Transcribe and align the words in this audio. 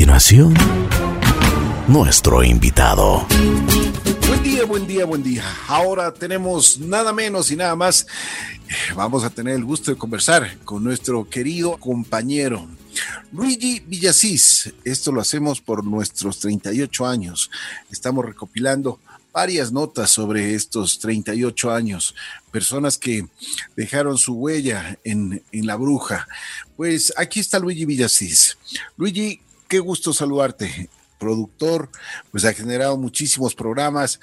continuación, 0.00 0.54
nuestro 1.86 2.42
invitado. 2.42 3.26
Buen 4.26 4.42
día, 4.42 4.64
buen 4.64 4.86
día, 4.86 5.04
buen 5.04 5.22
día. 5.22 5.44
Ahora 5.68 6.14
tenemos 6.14 6.78
nada 6.78 7.12
menos 7.12 7.50
y 7.50 7.56
nada 7.56 7.76
más. 7.76 8.06
Vamos 8.96 9.24
a 9.24 9.28
tener 9.28 9.56
el 9.56 9.62
gusto 9.62 9.90
de 9.90 9.98
conversar 9.98 10.56
con 10.64 10.82
nuestro 10.82 11.28
querido 11.28 11.76
compañero 11.76 12.66
Luigi 13.30 13.80
Villasís. 13.80 14.72
Esto 14.84 15.12
lo 15.12 15.20
hacemos 15.20 15.60
por 15.60 15.84
nuestros 15.84 16.38
38 16.38 17.06
años. 17.06 17.50
Estamos 17.90 18.24
recopilando 18.24 19.00
varias 19.34 19.70
notas 19.70 20.08
sobre 20.08 20.54
estos 20.54 20.98
38 21.00 21.72
años, 21.72 22.14
personas 22.50 22.96
que 22.96 23.26
dejaron 23.76 24.16
su 24.16 24.32
huella 24.32 24.98
en, 25.04 25.42
en 25.52 25.66
la 25.66 25.76
bruja. 25.76 26.26
Pues 26.74 27.12
aquí 27.18 27.40
está 27.40 27.58
Luigi 27.58 27.84
Villasís. 27.84 28.56
Luigi, 28.96 29.42
qué 29.70 29.78
gusto 29.78 30.12
saludarte. 30.12 30.90
Productor, 31.18 31.88
pues 32.32 32.44
ha 32.44 32.52
generado 32.52 32.96
muchísimos 32.96 33.54
programas. 33.54 34.18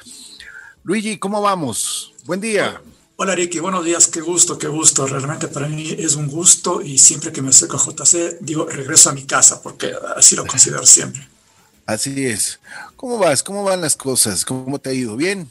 Luigi, 0.83 1.17
¿cómo 1.17 1.41
vamos? 1.41 2.13
Buen 2.25 2.41
día. 2.41 2.81
Hola 3.15 3.33
Ricky, 3.33 3.59
buenos 3.59 3.85
días, 3.85 4.07
qué 4.07 4.19
gusto, 4.19 4.57
qué 4.57 4.67
gusto. 4.67 5.07
Realmente 5.07 5.47
para 5.47 5.67
mí 5.67 5.95
es 5.97 6.15
un 6.15 6.27
gusto 6.27 6.81
y 6.81 6.97
siempre 6.97 7.31
que 7.31 7.41
me 7.41 7.49
acerco 7.49 7.77
a 7.77 7.79
JC 7.79 8.39
digo 8.41 8.65
regreso 8.65 9.09
a 9.09 9.13
mi 9.13 9.25
casa 9.25 9.61
porque 9.63 9.93
así 10.15 10.35
lo 10.35 10.45
considero 10.45 10.85
siempre. 10.85 11.27
Así 11.87 12.25
es. 12.25 12.59
¿Cómo 12.97 13.17
vas? 13.17 13.41
¿Cómo 13.41 13.63
van 13.63 13.79
las 13.79 13.95
cosas? 13.95 14.43
¿Cómo 14.43 14.77
te 14.77 14.89
ha 14.89 14.93
ido? 14.93 15.15
¿Bien? 15.15 15.47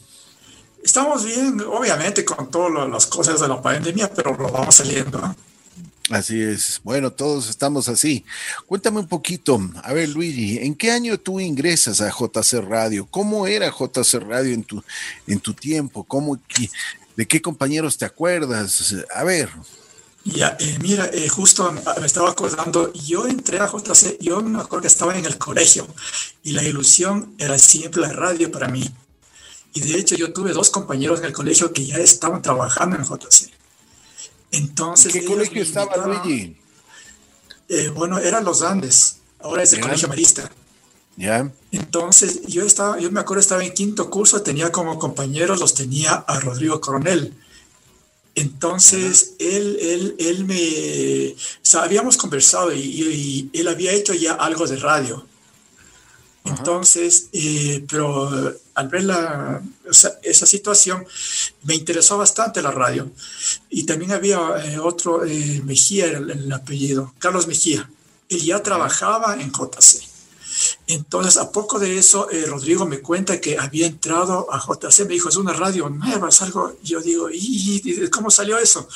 Estamos 0.83 1.25
bien, 1.25 1.59
obviamente 1.61 2.23
con 2.23 2.51
todas 2.51 2.87
las 2.87 3.07
cosas 3.07 3.39
de 3.41 3.47
la 3.47 3.59
pandemia, 3.59 4.13
pero 4.13 4.37
lo 4.37 4.51
vamos 4.51 4.75
saliendo. 4.75 5.35
Así 6.09 6.41
es. 6.41 6.79
Bueno, 6.83 7.11
todos 7.11 7.49
estamos 7.49 7.89
así. 7.89 8.23
Cuéntame 8.65 8.99
un 8.99 9.07
poquito, 9.07 9.59
a 9.83 9.93
ver 9.93 10.09
Luigi, 10.09 10.57
¿en 10.59 10.73
qué 10.75 10.91
año 10.91 11.17
tú 11.17 11.39
ingresas 11.39 11.99
a 11.99 12.09
JC 12.09 12.61
Radio? 12.61 13.05
¿Cómo 13.09 13.45
era 13.45 13.69
JC 13.69 14.21
Radio 14.21 14.53
en 14.53 14.63
tu, 14.63 14.81
en 15.27 15.39
tu 15.39 15.53
tiempo? 15.53 16.05
¿Cómo, 16.05 16.39
¿De 17.15 17.27
qué 17.27 17.41
compañeros 17.41 17.97
te 17.97 18.05
acuerdas? 18.05 18.95
A 19.13 19.23
ver. 19.25 19.49
Ya, 20.23 20.57
eh, 20.59 20.77
mira, 20.81 21.09
eh, 21.13 21.29
justo 21.29 21.71
me 21.71 22.05
estaba 22.05 22.29
acordando, 22.29 22.91
yo 22.93 23.27
entré 23.27 23.59
a 23.59 23.67
JC, 23.67 24.17
yo 24.19 24.41
me 24.41 24.59
acuerdo 24.59 24.81
que 24.81 24.87
estaba 24.87 25.17
en 25.17 25.25
el 25.25 25.37
colegio 25.37 25.87
y 26.43 26.51
la 26.51 26.63
ilusión 26.63 27.33
era 27.37 27.57
siempre 27.57 28.01
la 28.01 28.11
radio 28.11 28.51
para 28.51 28.67
mí. 28.67 28.89
Y 29.73 29.81
de 29.81 29.97
hecho 29.97 30.15
yo 30.15 30.33
tuve 30.33 30.53
dos 30.53 30.69
compañeros 30.69 31.19
en 31.19 31.25
el 31.25 31.33
colegio 31.33 31.71
que 31.71 31.85
ya 31.85 31.97
estaban 31.97 32.41
trabajando 32.41 32.97
en 32.97 33.03
JC. 33.03 33.51
Entonces, 34.51 35.13
¿En 35.13 35.21
qué 35.21 35.27
colegio 35.27 35.61
estaba 35.61 35.95
Luigi? 35.97 36.57
Eh, 37.69 37.89
bueno, 37.89 38.17
era 38.19 38.41
Los 38.41 38.61
Andes, 38.61 39.17
ahora 39.39 39.63
es 39.63 39.73
el 39.73 39.81
Colegio 39.81 40.07
Marista. 40.07 40.49
Ya. 41.17 41.51
Entonces, 41.71 42.43
yo 42.47 42.63
estaba, 42.63 42.99
yo 42.99 43.11
me 43.11 43.19
acuerdo 43.19 43.41
estaba 43.41 43.63
en 43.63 43.73
quinto 43.73 44.09
curso, 44.09 44.41
tenía 44.41 44.71
como 44.71 44.99
compañeros, 44.99 45.59
los 45.59 45.73
tenía 45.73 46.13
a 46.13 46.39
Rodrigo 46.39 46.79
Coronel 46.79 47.33
entonces, 48.37 49.33
él, 49.39 49.79
él, 49.81 50.15
él 50.19 50.45
me, 50.45 51.33
o 51.33 51.35
sea, 51.63 51.81
habíamos 51.81 52.17
conversado 52.17 52.71
y, 52.71 53.49
él 53.51 53.67
había 53.67 53.91
hecho 53.93 54.13
ya 54.13 54.33
algo 54.33 54.67
de 54.67 54.75
radio. 54.77 55.25
Entonces, 56.45 57.29
eh, 57.33 57.83
pero 57.89 58.53
al 58.77 58.89
ver 58.89 59.05
la, 59.05 59.59
esa 60.21 60.45
situación, 60.45 61.03
me 61.63 61.73
interesó 61.73 62.15
bastante 62.15 62.61
la 62.61 62.69
radio. 62.69 63.11
Y 63.71 63.87
también 63.87 64.11
había 64.11 64.37
eh, 64.63 64.77
otro, 64.77 65.25
eh, 65.25 65.63
Mejía 65.65 66.05
era 66.05 66.19
el, 66.19 66.53
apellido, 66.53 67.11
Carlos 67.17 67.47
Mejía. 67.47 67.89
Él 68.29 68.39
ya 68.43 68.61
trabajaba 68.61 69.33
en 69.41 69.51
JC. 69.51 70.07
Entonces, 70.85 71.37
a 71.37 71.51
poco 71.51 71.79
de 71.79 71.97
eso, 71.97 72.29
eh, 72.29 72.45
Rodrigo 72.45 72.85
me 72.85 72.99
cuenta 72.99 73.41
que 73.41 73.57
había 73.57 73.87
entrado 73.87 74.47
a 74.53 74.59
JC, 74.59 75.05
me 75.07 75.15
dijo, 75.15 75.29
es 75.29 75.37
una 75.37 75.53
radio 75.53 75.89
nueva, 75.89 76.29
es 76.29 76.39
algo, 76.43 76.77
yo 76.83 77.01
digo, 77.01 77.29
¿y 77.31 78.07
cómo 78.11 78.29
salió 78.29 78.59
eso? 78.59 78.87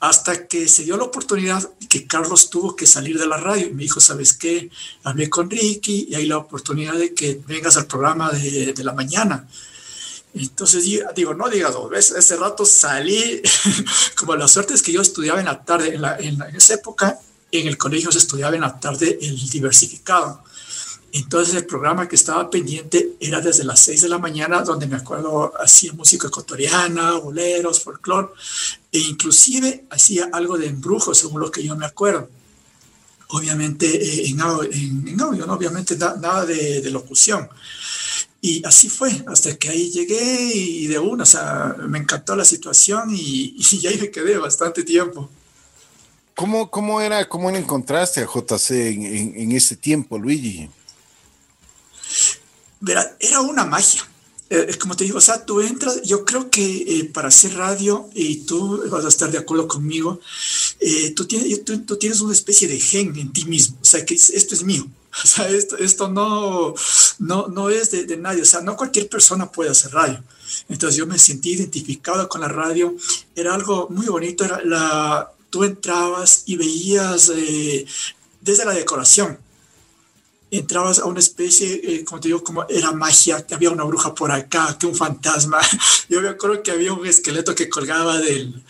Hasta 0.00 0.46
que 0.46 0.68
se 0.68 0.84
dio 0.84 0.96
la 0.96 1.04
oportunidad 1.04 1.68
que 1.88 2.06
Carlos 2.06 2.50
tuvo 2.50 2.76
que 2.76 2.86
salir 2.86 3.18
de 3.18 3.26
la 3.26 3.36
radio 3.36 3.66
y 3.66 3.72
me 3.72 3.82
dijo, 3.82 4.00
¿sabes 4.00 4.32
qué? 4.32 4.70
Hablé 5.02 5.28
con 5.28 5.50
Ricky 5.50 6.06
y 6.10 6.14
hay 6.14 6.26
la 6.26 6.38
oportunidad 6.38 6.94
de 6.94 7.14
que 7.14 7.40
vengas 7.46 7.76
al 7.76 7.86
programa 7.86 8.30
de, 8.30 8.74
la 8.84 8.92
mañana. 8.92 9.48
Entonces 10.34 10.84
digo, 11.16 11.34
no 11.34 11.48
digas 11.48 11.72
dos 11.72 11.90
veces, 11.90 12.16
ese 12.16 12.36
rato 12.36 12.64
salí, 12.64 13.42
como 14.16 14.36
la 14.36 14.46
suerte 14.46 14.74
es 14.74 14.82
que 14.82 14.92
yo 14.92 15.00
estudiaba 15.02 15.40
en 15.40 15.46
la 15.46 15.64
tarde, 15.64 15.94
en, 15.94 16.04
en 16.04 16.56
esa 16.56 16.74
época 16.74 17.18
en 17.50 17.66
el 17.66 17.78
colegio 17.78 18.12
se 18.12 18.18
estudiaba 18.18 18.54
en 18.54 18.62
la 18.62 18.78
tarde 18.78 19.18
el 19.20 19.48
diversificado. 19.48 20.42
Entonces 21.12 21.54
el 21.54 21.64
programa 21.64 22.06
que 22.06 22.16
estaba 22.16 22.50
pendiente 22.50 23.16
era 23.18 23.40
desde 23.40 23.64
las 23.64 23.80
6 23.80 24.02
de 24.02 24.08
la 24.08 24.18
mañana, 24.18 24.60
donde 24.62 24.86
me 24.86 24.96
acuerdo 24.96 25.52
hacía 25.58 25.92
música 25.94 26.28
ecuatoriana, 26.28 27.12
boleros, 27.12 27.82
folclore, 27.82 28.28
e 28.92 28.98
inclusive 28.98 29.86
hacía 29.90 30.28
algo 30.32 30.58
de 30.58 30.66
embrujo, 30.66 31.14
según 31.14 31.40
lo 31.40 31.50
que 31.50 31.62
yo 31.62 31.76
me 31.76 31.86
acuerdo. 31.86 32.28
Obviamente 33.28 33.86
eh, 33.86 34.28
en, 34.28 34.40
audio, 34.40 35.46
¿no? 35.46 35.54
obviamente 35.54 35.96
nada 35.96 36.44
de, 36.44 36.90
locución. 36.90 37.48
Y 38.40 38.64
así 38.66 38.88
fue, 38.88 39.10
hasta 39.26 39.56
que 39.56 39.70
ahí 39.70 39.90
llegué 39.90 40.52
y 40.54 40.86
de 40.86 40.98
una, 40.98 41.24
o 41.24 41.26
sea, 41.26 41.74
me 41.88 41.98
encantó 41.98 42.36
la 42.36 42.44
situación 42.44 43.10
y, 43.10 43.56
y 43.72 43.86
ahí 43.86 43.98
me 43.98 44.10
quedé 44.10 44.36
bastante 44.36 44.82
tiempo. 44.84 45.30
¿Cómo, 46.34 46.70
cómo 46.70 47.00
era, 47.00 47.28
cómo 47.28 47.50
encontraste 47.50 48.20
a 48.20 48.26
JC 48.26 48.70
en, 48.70 49.02
en, 49.04 49.40
en 49.40 49.52
ese 49.52 49.74
tiempo, 49.74 50.18
Luigi? 50.18 50.68
Verá, 52.80 53.16
era 53.20 53.40
una 53.40 53.64
magia. 53.64 54.02
Eh, 54.50 54.78
como 54.78 54.96
te 54.96 55.04
digo, 55.04 55.18
o 55.18 55.20
sea, 55.20 55.44
tú 55.44 55.60
entras, 55.60 56.00
yo 56.02 56.24
creo 56.24 56.48
que 56.48 56.64
eh, 56.64 57.04
para 57.12 57.28
hacer 57.28 57.54
radio, 57.54 58.08
y 58.14 58.46
tú 58.46 58.82
vas 58.90 59.04
a 59.04 59.08
estar 59.08 59.30
de 59.30 59.36
acuerdo 59.36 59.68
conmigo, 59.68 60.20
eh, 60.80 61.10
tú, 61.10 61.26
tienes, 61.26 61.64
tú, 61.64 61.96
tienes 61.96 62.20
una 62.22 62.32
especie 62.32 62.66
de 62.66 62.80
gen 62.80 63.14
en 63.18 63.30
ti 63.30 63.44
mismo, 63.44 63.76
o 63.82 63.84
sea, 63.84 64.06
que 64.06 64.14
esto 64.14 64.54
es 64.54 64.62
mío, 64.62 64.86
o 65.24 65.26
sea, 65.26 65.50
esto, 65.50 65.76
esto 65.76 66.08
no, 66.08 66.74
no, 67.18 67.48
no 67.48 67.68
es 67.68 67.90
de, 67.90 68.06
de, 68.06 68.16
nadie, 68.16 68.40
o 68.40 68.46
sea, 68.46 68.62
no 68.62 68.74
cualquier 68.74 69.10
persona 69.10 69.52
puede 69.52 69.70
hacer 69.70 69.92
radio. 69.92 70.22
Entonces 70.70 70.96
yo 70.96 71.06
me 71.06 71.18
sentí 71.18 71.52
identificado 71.52 72.26
con 72.26 72.40
la 72.40 72.48
radio, 72.48 72.96
era 73.36 73.54
algo 73.54 73.88
muy 73.90 74.06
bonito, 74.06 74.46
era 74.46 74.62
la, 74.64 75.30
tú 75.50 75.64
entrabas 75.64 76.44
y 76.46 76.56
veías 76.56 77.30
desde 78.40 78.64
la 78.64 78.72
decoración, 78.72 79.38
entrabas 80.50 80.98
a 80.98 81.04
una 81.04 81.20
especie, 81.20 81.80
eh, 81.84 82.04
como 82.04 82.20
te 82.20 82.28
digo, 82.28 82.42
como 82.42 82.64
era 82.68 82.92
magia, 82.92 83.44
que 83.46 83.54
había 83.54 83.70
una 83.70 83.84
bruja 83.84 84.14
por 84.14 84.32
acá, 84.32 84.76
que 84.78 84.86
un 84.86 84.94
fantasma. 84.94 85.58
Yo 86.08 86.20
me 86.20 86.28
acuerdo 86.28 86.62
que 86.62 86.70
había 86.70 86.92
un 86.92 87.06
esqueleto 87.06 87.54
que 87.54 87.68
colgaba 87.68 88.18
del, 88.18 88.62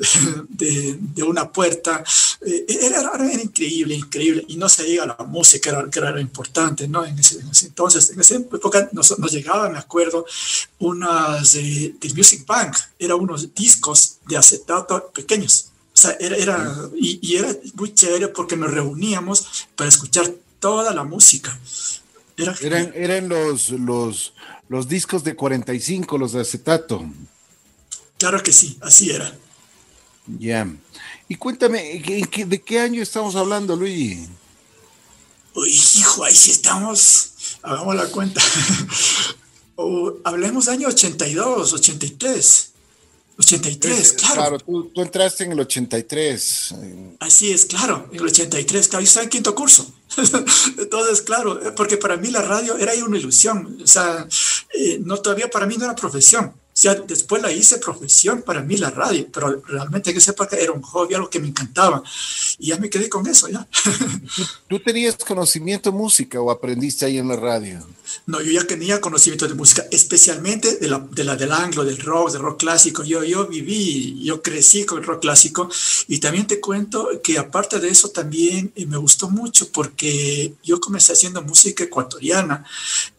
de, 0.48 0.96
de, 0.98 1.22
una 1.22 1.50
puerta. 1.52 2.02
Eh, 2.44 2.66
era, 2.82 3.12
era, 3.14 3.32
increíble, 3.34 3.94
increíble. 3.94 4.44
Y 4.48 4.56
no 4.56 4.68
se 4.68 4.84
diga 4.84 5.06
la 5.06 5.24
música, 5.24 5.70
era, 5.70 5.88
que 5.88 5.98
era 5.98 6.20
importante, 6.20 6.88
¿no? 6.88 7.04
En 7.04 7.18
ese, 7.18 7.40
entonces, 7.62 8.10
en 8.10 8.20
esa 8.20 8.36
época 8.36 8.88
nos, 8.92 9.16
nos 9.18 9.30
llegaba, 9.30 9.68
me 9.68 9.78
acuerdo, 9.78 10.26
unas 10.80 11.52
de, 11.52 11.94
del 12.00 12.14
Music 12.14 12.44
Bank, 12.46 12.76
eran 12.98 13.20
unos 13.20 13.54
discos 13.54 14.18
de 14.26 14.36
acetato 14.36 15.10
pequeños. 15.14 15.66
O 15.94 15.98
sea, 16.00 16.16
era, 16.18 16.36
era 16.36 16.90
y, 16.96 17.18
y 17.22 17.36
era 17.36 17.54
muy 17.74 17.94
chévere 17.94 18.28
porque 18.28 18.56
nos 18.56 18.70
reuníamos 18.70 19.66
para 19.76 19.88
escuchar 19.88 20.32
toda 20.60 20.94
la 20.94 21.04
música. 21.04 21.58
eran, 22.60 22.92
eran 22.94 23.28
los, 23.28 23.70
los, 23.70 24.34
los 24.68 24.88
discos 24.88 25.24
de 25.24 25.34
45, 25.34 26.16
los 26.16 26.32
de 26.32 26.40
acetato. 26.42 27.04
Claro 28.18 28.42
que 28.42 28.52
sí, 28.52 28.78
así 28.82 29.10
era. 29.10 29.34
Ya. 30.38 30.68
Y 31.28 31.34
cuéntame, 31.34 32.02
¿de 32.46 32.62
qué 32.62 32.80
año 32.80 33.02
estamos 33.02 33.34
hablando, 33.34 33.74
Luis? 33.74 34.28
Uy, 35.54 35.70
hijo, 35.70 36.24
ahí 36.24 36.34
sí 36.34 36.50
estamos. 36.52 37.32
Hagamos 37.62 37.96
la 37.96 38.06
cuenta. 38.06 38.40
o, 39.76 40.14
hablemos 40.24 40.68
año 40.68 40.88
82, 40.88 41.72
83. 41.72 42.69
83, 43.40 44.12
claro. 44.12 44.34
Claro, 44.34 44.58
tú, 44.58 44.90
tú, 44.94 45.00
entraste 45.00 45.44
en 45.44 45.52
el 45.52 45.60
83. 45.60 46.74
Así 47.20 47.50
es, 47.50 47.64
claro, 47.64 48.08
en 48.12 48.18
el 48.18 48.26
83, 48.26 48.88
claro, 48.88 49.02
yo 49.02 49.08
estaba 49.08 49.24
en 49.24 49.30
quinto 49.30 49.54
curso. 49.54 49.92
Entonces, 50.78 51.22
claro, 51.22 51.58
porque 51.74 51.96
para 51.96 52.16
mí 52.16 52.30
la 52.30 52.42
radio 52.42 52.76
era 52.76 52.92
una 53.04 53.18
ilusión, 53.18 53.78
o 53.82 53.86
sea, 53.86 54.26
eh, 54.74 55.00
no 55.02 55.16
todavía 55.18 55.48
para 55.50 55.66
mí 55.66 55.76
no 55.76 55.84
era 55.84 55.94
profesión. 55.94 56.52
Sea, 56.80 56.94
después 56.94 57.42
la 57.42 57.52
hice 57.52 57.76
profesión 57.76 58.40
para 58.40 58.62
mí 58.62 58.78
la 58.78 58.88
radio, 58.88 59.28
pero 59.30 59.60
realmente 59.68 60.12
en 60.12 60.16
esa 60.16 60.30
época 60.30 60.56
era 60.56 60.72
un 60.72 60.80
hobby, 60.80 61.12
algo 61.12 61.28
que 61.28 61.38
me 61.38 61.48
encantaba. 61.48 62.02
Y 62.58 62.68
ya 62.68 62.78
me 62.78 62.88
quedé 62.88 63.10
con 63.10 63.26
eso, 63.26 63.48
ya. 63.48 63.68
¿Tú, 64.66 64.80
tenías 64.80 65.16
conocimiento 65.16 65.90
de 65.90 65.98
música 65.98 66.40
o 66.40 66.50
aprendiste 66.50 67.04
ahí 67.04 67.18
en 67.18 67.28
la 67.28 67.36
radio? 67.36 67.86
No, 68.26 68.40
yo 68.40 68.50
ya 68.50 68.66
tenía 68.66 68.98
conocimiento 68.98 69.46
de 69.46 69.52
música, 69.52 69.84
especialmente 69.90 70.76
de 70.76 70.88
la, 70.88 70.98
de 71.00 71.22
la 71.22 71.36
del 71.36 71.52
anglo, 71.52 71.84
del 71.84 71.98
rock, 71.98 72.32
del 72.32 72.40
rock 72.40 72.60
clásico. 72.60 73.04
Yo, 73.04 73.24
yo 73.24 73.46
viví, 73.46 74.18
yo 74.24 74.40
crecí 74.40 74.86
con 74.86 75.00
el 75.00 75.04
rock 75.04 75.20
clásico 75.20 75.68
y 76.08 76.18
también 76.18 76.46
te 76.46 76.60
cuento 76.60 77.20
que 77.22 77.36
aparte 77.36 77.78
de 77.78 77.90
eso 77.90 78.08
también 78.08 78.72
eh, 78.74 78.86
me 78.86 78.96
gustó 78.96 79.28
mucho 79.28 79.70
porque 79.70 80.54
yo 80.64 80.80
comencé 80.80 81.12
haciendo 81.12 81.42
música 81.42 81.84
ecuatoriana 81.84 82.64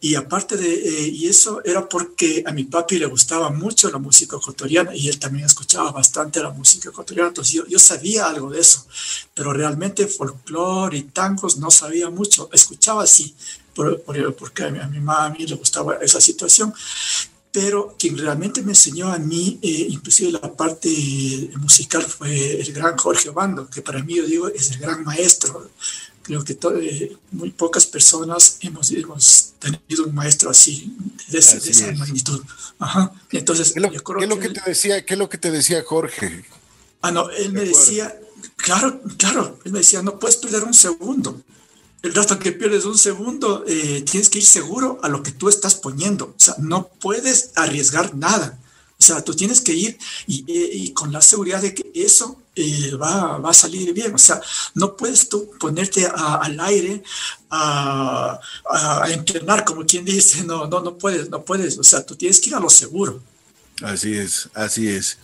y 0.00 0.16
aparte 0.16 0.56
de, 0.56 0.74
eh, 0.74 1.08
y 1.08 1.28
eso 1.28 1.62
era 1.64 1.88
porque 1.88 2.42
a 2.44 2.50
mi 2.50 2.64
papi 2.64 2.98
le 2.98 3.06
gustaba 3.06 3.51
mucho 3.52 3.90
la 3.90 3.98
música 3.98 4.36
ecuatoriana 4.36 4.94
y 4.94 5.08
él 5.08 5.18
también 5.18 5.46
escuchaba 5.46 5.92
bastante 5.92 6.42
la 6.42 6.50
música 6.50 6.88
ecuatoriana, 6.88 7.28
entonces 7.28 7.54
yo, 7.54 7.66
yo 7.66 7.78
sabía 7.78 8.26
algo 8.26 8.50
de 8.50 8.60
eso, 8.60 8.86
pero 9.34 9.52
realmente 9.52 10.06
folclore 10.06 10.98
y 10.98 11.02
tangos 11.04 11.56
no 11.58 11.70
sabía 11.70 12.10
mucho, 12.10 12.48
escuchaba 12.52 13.04
así, 13.04 13.34
porque 13.74 14.64
a 14.64 14.70
mi, 14.70 14.78
a 14.78 14.86
mi 14.86 15.00
mamá 15.00 15.34
le 15.38 15.54
gustaba 15.54 15.96
esa 15.96 16.20
situación. 16.20 16.74
Pero 17.52 17.94
quien 17.98 18.16
realmente 18.16 18.62
me 18.62 18.72
enseñó 18.72 19.12
a 19.12 19.18
mí, 19.18 19.58
eh, 19.60 19.86
inclusive 19.90 20.32
la 20.32 20.40
parte 20.54 20.88
musical, 21.58 22.02
fue 22.02 22.58
el 22.58 22.72
gran 22.72 22.96
Jorge 22.96 23.28
Obando, 23.28 23.68
que 23.68 23.82
para 23.82 24.02
mí, 24.02 24.16
yo 24.16 24.26
digo, 24.26 24.48
es 24.48 24.70
el 24.70 24.78
gran 24.78 25.04
maestro. 25.04 25.70
Creo 26.22 26.44
que 26.44 26.56
eh, 26.80 27.16
muy 27.32 27.50
pocas 27.50 27.86
personas 27.86 28.58
hemos, 28.60 28.90
hemos, 28.92 29.52
tenido 29.58 30.04
un 30.06 30.14
maestro 30.14 30.50
así, 30.50 30.94
de, 31.28 31.38
esa 31.38 31.92
magnitud. 31.92 32.42
Ajá. 32.78 33.12
Entonces, 33.30 33.72
¿Qué, 33.72 33.80
lo, 33.80 33.90
¿qué 33.90 34.26
lo 34.26 34.38
que, 34.38 34.48
te 34.50 34.60
decía, 34.64 35.04
¿Qué 35.04 35.14
es 35.14 35.18
lo 35.18 35.28
que 35.28 35.38
te 35.38 35.50
decía 35.50 35.82
Jorge? 35.84 36.44
Ah, 37.00 37.10
no, 37.10 37.30
él 37.30 37.52
me 37.52 37.64
decía, 37.64 38.16
claro, 38.56 39.00
claro, 39.18 39.58
él 39.64 39.72
me 39.72 39.80
decía, 39.80 40.02
no 40.02 40.18
puedes 40.18 40.36
perder 40.36 40.64
un 40.64 40.74
segundo 40.74 41.42
el 42.02 42.14
rato 42.14 42.38
que 42.38 42.52
pierdes 42.52 42.84
un 42.84 42.98
segundo, 42.98 43.64
eh, 43.66 44.02
tienes 44.02 44.28
que 44.28 44.38
ir 44.38 44.44
seguro 44.44 44.98
a 45.02 45.08
lo 45.08 45.22
que 45.22 45.30
tú 45.30 45.48
estás 45.48 45.76
poniendo. 45.76 46.26
O 46.26 46.34
sea, 46.36 46.56
no 46.58 46.88
puedes 46.88 47.52
arriesgar 47.54 48.16
nada. 48.16 48.58
O 49.02 49.04
sea, 49.04 49.20
tú 49.20 49.34
tienes 49.34 49.60
que 49.60 49.72
ir 49.72 49.98
y, 50.28 50.92
con 50.92 51.10
la 51.10 51.20
seguridad 51.20 51.60
de 51.60 51.74
que 51.74 51.90
eso 51.92 52.40
eh, 52.54 52.94
va, 52.94 53.40
a 53.42 53.52
salir 53.52 53.92
bien. 53.92 54.14
O 54.14 54.18
sea, 54.18 54.40
no 54.74 54.96
puedes 54.96 55.28
tú 55.28 55.50
ponerte 55.58 56.06
al 56.06 56.60
aire 56.60 57.02
a, 57.50 58.38
entrenar, 59.08 59.64
como 59.64 59.84
quien 59.84 60.04
dice, 60.04 60.44
no, 60.44 60.68
no, 60.68 60.80
no 60.80 60.96
puedes, 60.96 61.28
no 61.30 61.42
puedes. 61.44 61.78
O 61.78 61.82
sea, 61.82 62.06
tú 62.06 62.14
tienes 62.14 62.40
que 62.40 62.50
ir 62.50 62.54
a 62.54 62.60
lo 62.60 62.70
seguro. 62.70 63.20
Así 63.82 64.14
es, 64.14 64.48
así 64.54 64.86
es. 64.86 65.18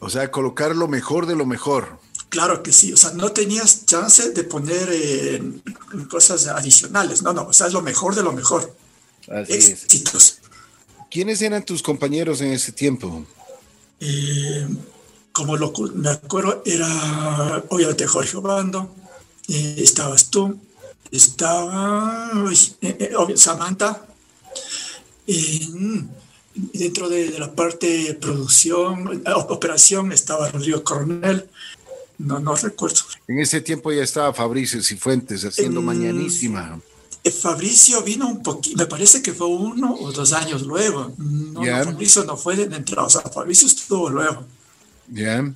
O 0.00 0.10
sea, 0.10 0.30
colocar 0.30 0.76
lo 0.76 0.86
mejor 0.86 1.24
de 1.24 1.34
lo 1.34 1.46
mejor. 1.46 1.98
Claro 2.28 2.62
que 2.62 2.74
sí, 2.74 2.92
o 2.92 2.96
sea, 2.98 3.12
no 3.12 3.32
tenías 3.32 3.86
chance 3.86 4.32
de 4.32 4.44
poner 4.44 4.90
eh, 4.92 5.42
cosas 6.10 6.46
adicionales, 6.48 7.22
no, 7.22 7.32
no, 7.32 7.44
o 7.44 7.52
sea, 7.54 7.68
es 7.68 7.72
lo 7.72 7.80
mejor 7.80 8.14
de 8.16 8.22
lo 8.22 8.32
mejor. 8.32 8.76
Así 9.30 9.54
Éxitos. 9.54 10.40
¿Quiénes 11.14 11.40
eran 11.42 11.64
tus 11.64 11.80
compañeros 11.80 12.40
en 12.40 12.50
ese 12.50 12.72
tiempo? 12.72 13.24
Eh, 14.00 14.66
como 15.30 15.56
lo, 15.56 15.72
me 15.94 16.10
acuerdo, 16.10 16.60
era 16.66 17.62
obviamente 17.68 18.04
Jorge 18.04 18.36
Obando, 18.36 18.92
eh, 19.46 19.76
estabas 19.78 20.28
tú, 20.28 20.58
estaba 21.12 22.32
Samantha, 23.36 24.04
dentro 26.72 27.08
de, 27.08 27.30
de, 27.30 27.38
la 27.38 27.54
parte 27.54 27.86
de 27.86 28.14
producción, 28.14 29.22
operación, 29.48 30.10
estaba 30.10 30.50
Rodrigo 30.50 30.82
Coronel, 30.82 31.48
no, 32.18 32.40
no 32.40 32.56
recuerdo. 32.56 33.02
En 33.28 33.38
ese 33.38 33.60
tiempo 33.60 33.92
ya 33.92 34.02
estaba 34.02 34.34
Fabricio 34.34 34.82
Cifuentes 34.82 35.44
haciendo 35.44 35.80
Mañanísima. 35.80 36.80
Eh, 37.24 37.30
Fabricio 37.30 38.02
vino 38.02 38.28
un 38.28 38.42
poquito, 38.42 38.76
me 38.76 38.86
parece 38.86 39.22
que 39.22 39.32
fue 39.32 39.46
uno 39.46 39.94
o 39.94 40.12
dos 40.12 40.34
años 40.34 40.62
luego. 40.62 41.14
No, 41.16 41.62
Fabricio 41.64 42.22
no 42.24 42.36
fue 42.36 42.54
de 42.54 42.64
entrada, 42.76 43.06
o 43.06 43.10
sea, 43.10 43.22
Fabricio 43.22 43.66
estuvo 43.66 44.10
luego. 44.10 44.44
Ya. 45.08 45.50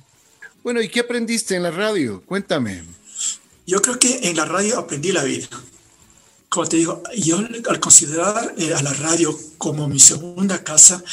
Bueno, 0.63 0.81
¿y 0.81 0.89
qué 0.89 1.01
aprendiste 1.01 1.55
en 1.55 1.63
la 1.63 1.71
radio? 1.71 2.23
Cuéntame. 2.25 2.83
Yo 3.67 3.81
creo 3.83 3.99
que 3.99 4.29
en 4.29 4.35
la 4.35 4.45
radio 4.45 4.79
aprendí 4.79 5.11
la 5.11 5.23
vida. 5.23 5.47
Como 6.49 6.65
te 6.67 6.77
digo, 6.77 7.03
yo 7.15 7.37
al 7.37 7.79
considerar 7.79 8.55
eh, 8.57 8.73
a 8.73 8.81
la 8.81 8.93
radio 8.93 9.37
como 9.59 9.87
mi 9.87 9.99
segunda 9.99 10.63
casa, 10.63 11.03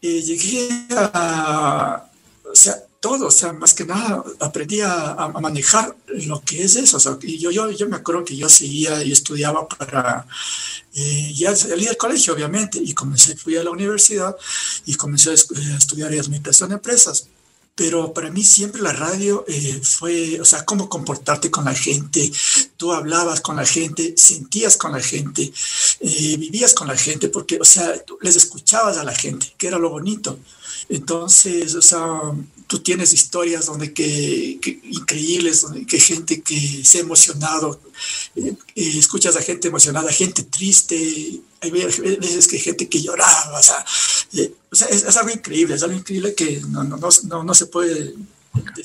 eh, 0.00 0.22
llegué 0.22 0.68
a, 0.90 2.08
o 2.44 2.54
sea, 2.54 2.76
todo, 3.00 3.28
o 3.28 3.30
sea, 3.30 3.52
más 3.52 3.74
que 3.74 3.84
nada 3.84 4.24
aprendí 4.40 4.80
a, 4.80 5.28
manejar 5.40 5.96
lo 6.06 6.40
que 6.42 6.64
es 6.64 6.76
eso. 6.76 6.96
O 6.96 7.00
sea, 7.00 7.18
y 7.22 7.38
yo, 7.38 7.50
yo, 7.50 7.70
yo 7.70 7.88
me 7.88 7.96
acuerdo 7.96 8.24
que 8.24 8.36
yo 8.36 8.48
seguía 8.48 9.02
y 9.02 9.12
estudiaba 9.12 9.68
para, 9.68 10.26
eh, 10.94 11.32
ya 11.34 11.54
salí 11.54 11.86
del 11.86 11.96
colegio, 11.96 12.34
obviamente, 12.34 12.78
y 12.82 12.94
comencé, 12.94 13.36
fui 13.36 13.56
a 13.56 13.64
la 13.64 13.70
universidad 13.70 14.36
y 14.86 14.94
comencé 14.94 15.30
a, 15.30 15.34
estudiar 15.34 16.12
administración 16.12 16.70
de 16.70 16.76
empresas. 16.76 17.28
Pero 17.74 18.12
para 18.12 18.30
mí 18.32 18.42
siempre 18.42 18.82
la 18.82 18.92
radio 18.92 19.44
eh, 19.46 19.80
fue, 19.84 20.40
o 20.40 20.44
sea, 20.44 20.64
cómo 20.64 20.88
comportarte 20.88 21.48
con 21.48 21.64
la 21.64 21.74
gente. 21.74 22.32
Tú 22.76 22.92
hablabas 22.92 23.40
con 23.40 23.54
la 23.54 23.64
gente, 23.64 24.14
sentías 24.16 24.76
con 24.76 24.90
la 24.90 25.00
gente, 25.00 25.52
eh, 26.00 26.36
vivías 26.36 26.74
con 26.74 26.88
la 26.88 26.96
gente, 26.96 27.28
porque, 27.28 27.58
o 27.60 27.64
sea, 27.64 27.92
les 28.20 28.36
escuchabas 28.36 28.98
a 28.98 29.04
la 29.04 29.14
gente, 29.14 29.52
que 29.56 29.66
era 29.68 29.78
lo 29.78 29.90
bonito. 29.90 30.38
Entonces, 30.88 31.74
o 31.74 31.82
sea, 31.82 32.20
tú 32.66 32.78
tienes 32.78 33.12
historias 33.12 33.66
donde 33.66 33.92
que, 33.92 34.58
increíbles, 34.84 35.62
donde 35.62 35.84
que 35.86 35.98
gente 35.98 36.40
que 36.42 36.84
se 36.84 36.98
ha 36.98 37.00
emocionado, 37.00 37.80
eh, 38.36 38.54
eh, 38.74 38.92
escuchas 38.98 39.36
a 39.36 39.42
gente 39.42 39.68
emocionada, 39.68 40.12
gente 40.12 40.44
triste, 40.44 41.40
hay 41.60 41.70
veces 41.70 42.46
que 42.46 42.58
gente 42.58 42.88
que 42.88 43.02
lloraba, 43.02 43.58
o 43.58 43.62
sea, 43.62 43.84
eh, 44.34 44.52
es, 44.70 45.16
algo 45.16 45.30
increíble, 45.30 45.74
es 45.74 45.82
algo 45.82 45.96
increíble 45.96 46.34
que 46.34 46.60
no, 46.68 46.84
no, 46.84 46.98
no, 47.24 47.42
no 47.42 47.54
se 47.54 47.66
puede 47.66 48.14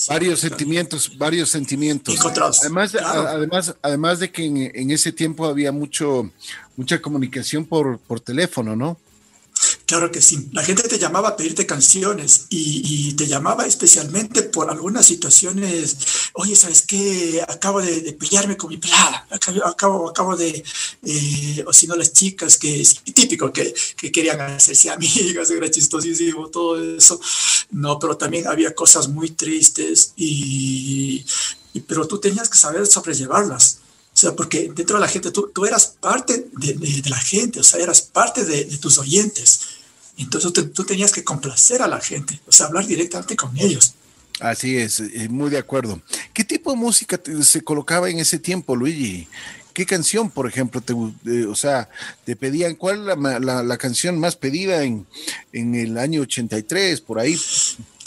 varios 0.07 0.39
sentimientos, 0.39 1.17
varios 1.17 1.49
sentimientos. 1.49 2.15
Además, 2.61 2.95
además, 2.95 3.75
además 3.81 4.19
de 4.19 4.31
que 4.31 4.45
en, 4.45 4.57
en, 4.73 4.91
ese 4.91 5.11
tiempo 5.11 5.45
había 5.45 5.71
mucho, 5.71 6.31
mucha 6.75 7.01
comunicación 7.01 7.65
por, 7.65 7.99
por 7.99 8.19
teléfono, 8.19 8.75
¿no? 8.75 8.97
Claro 9.85 10.11
que 10.11 10.21
sí. 10.21 10.49
La 10.53 10.63
gente 10.63 10.83
te 10.83 10.97
llamaba 10.97 11.29
a 11.29 11.35
pedirte 11.37 11.65
canciones 11.65 12.47
y, 12.49 13.13
te 13.13 13.27
llamaba 13.27 13.67
especialmente 13.67 14.41
por 14.43 14.69
algunas 14.69 15.05
situaciones. 15.05 15.97
Oye, 16.33 16.55
¿sabes 16.55 16.81
qué? 16.81 17.43
Acabo 17.47 17.81
de, 17.81 18.01
de 18.01 18.13
pelearme 18.13 18.57
con 18.57 18.69
mi 18.69 18.77
pelada. 18.77 19.27
Acabo, 19.65 20.09
acabo, 20.09 20.35
de, 20.35 20.63
eh, 21.03 21.63
o 21.67 21.73
si 21.73 21.85
no, 21.85 21.95
las 21.95 22.11
chicas, 22.11 22.57
que 22.57 22.81
es 22.81 23.03
típico, 23.03 23.53
que, 23.53 23.73
que 23.95 24.11
querían 24.11 24.41
hacerse 24.41 24.89
amigas, 24.89 25.51
era 25.51 25.69
chistosísimo, 25.69 26.49
todo 26.49 26.81
eso. 26.97 27.19
No, 27.71 27.99
pero 27.99 28.17
también 28.17 28.47
había 28.47 28.73
cosas 28.73 29.07
muy 29.09 29.31
tristes 29.31 30.13
y, 30.15 31.23
y 31.73 31.81
pero 31.81 32.07
tú 32.07 32.19
tenías 32.19 32.49
que 32.49 32.57
saber 32.57 32.87
sobrellevarlas. 32.87 33.82
O 34.23 34.27
sea, 34.27 34.35
porque 34.37 34.71
dentro 34.73 34.95
de 34.95 35.01
la 35.01 35.09
gente, 35.09 35.31
tú, 35.31 35.51
tú 35.53 35.65
eras 35.65 35.97
parte 35.99 36.47
de, 36.53 36.73
de, 36.75 37.09
la 37.09 37.19
gente, 37.19 37.59
o 37.59 37.63
sea, 37.63 37.81
eras 37.81 38.01
parte 38.01 38.45
de, 38.45 38.63
de 38.63 38.77
tus 38.77 38.97
oyentes. 38.97 39.59
Entonces 40.17 40.53
tú, 40.53 40.83
tenías 40.85 41.11
que 41.11 41.25
complacer 41.25 41.81
a 41.81 41.87
la 41.87 41.99
gente, 41.99 42.39
o 42.47 42.51
sea, 42.53 42.67
hablar 42.67 42.85
directamente 42.85 43.35
con 43.35 43.51
ellos. 43.57 43.95
Así 44.39 44.77
es, 44.77 45.01
eh, 45.01 45.27
muy 45.29 45.49
de 45.49 45.57
acuerdo. 45.57 46.01
¿Qué 46.33 46.45
tipo 46.45 46.71
de 46.71 46.77
música 46.77 47.19
se 47.41 47.63
colocaba 47.63 48.09
en 48.09 48.19
ese 48.19 48.39
tiempo, 48.39 48.77
Luigi? 48.77 49.27
¿Qué 49.73 49.85
canción, 49.85 50.29
por 50.29 50.47
ejemplo, 50.47 50.79
te, 50.79 50.93
eh, 50.93 51.45
o 51.45 51.55
sea, 51.55 51.89
te 52.25 52.37
pedían, 52.37 52.75
cuál 52.75 53.05
la, 53.05 53.15
la, 53.39 53.61
la 53.61 53.77
canción 53.77 54.19
más 54.19 54.37
pedida 54.37 54.83
en, 54.83 55.05
en, 55.51 55.75
el 55.75 55.97
año 55.97 56.21
83, 56.21 57.01
por 57.01 57.19
ahí? 57.19 57.37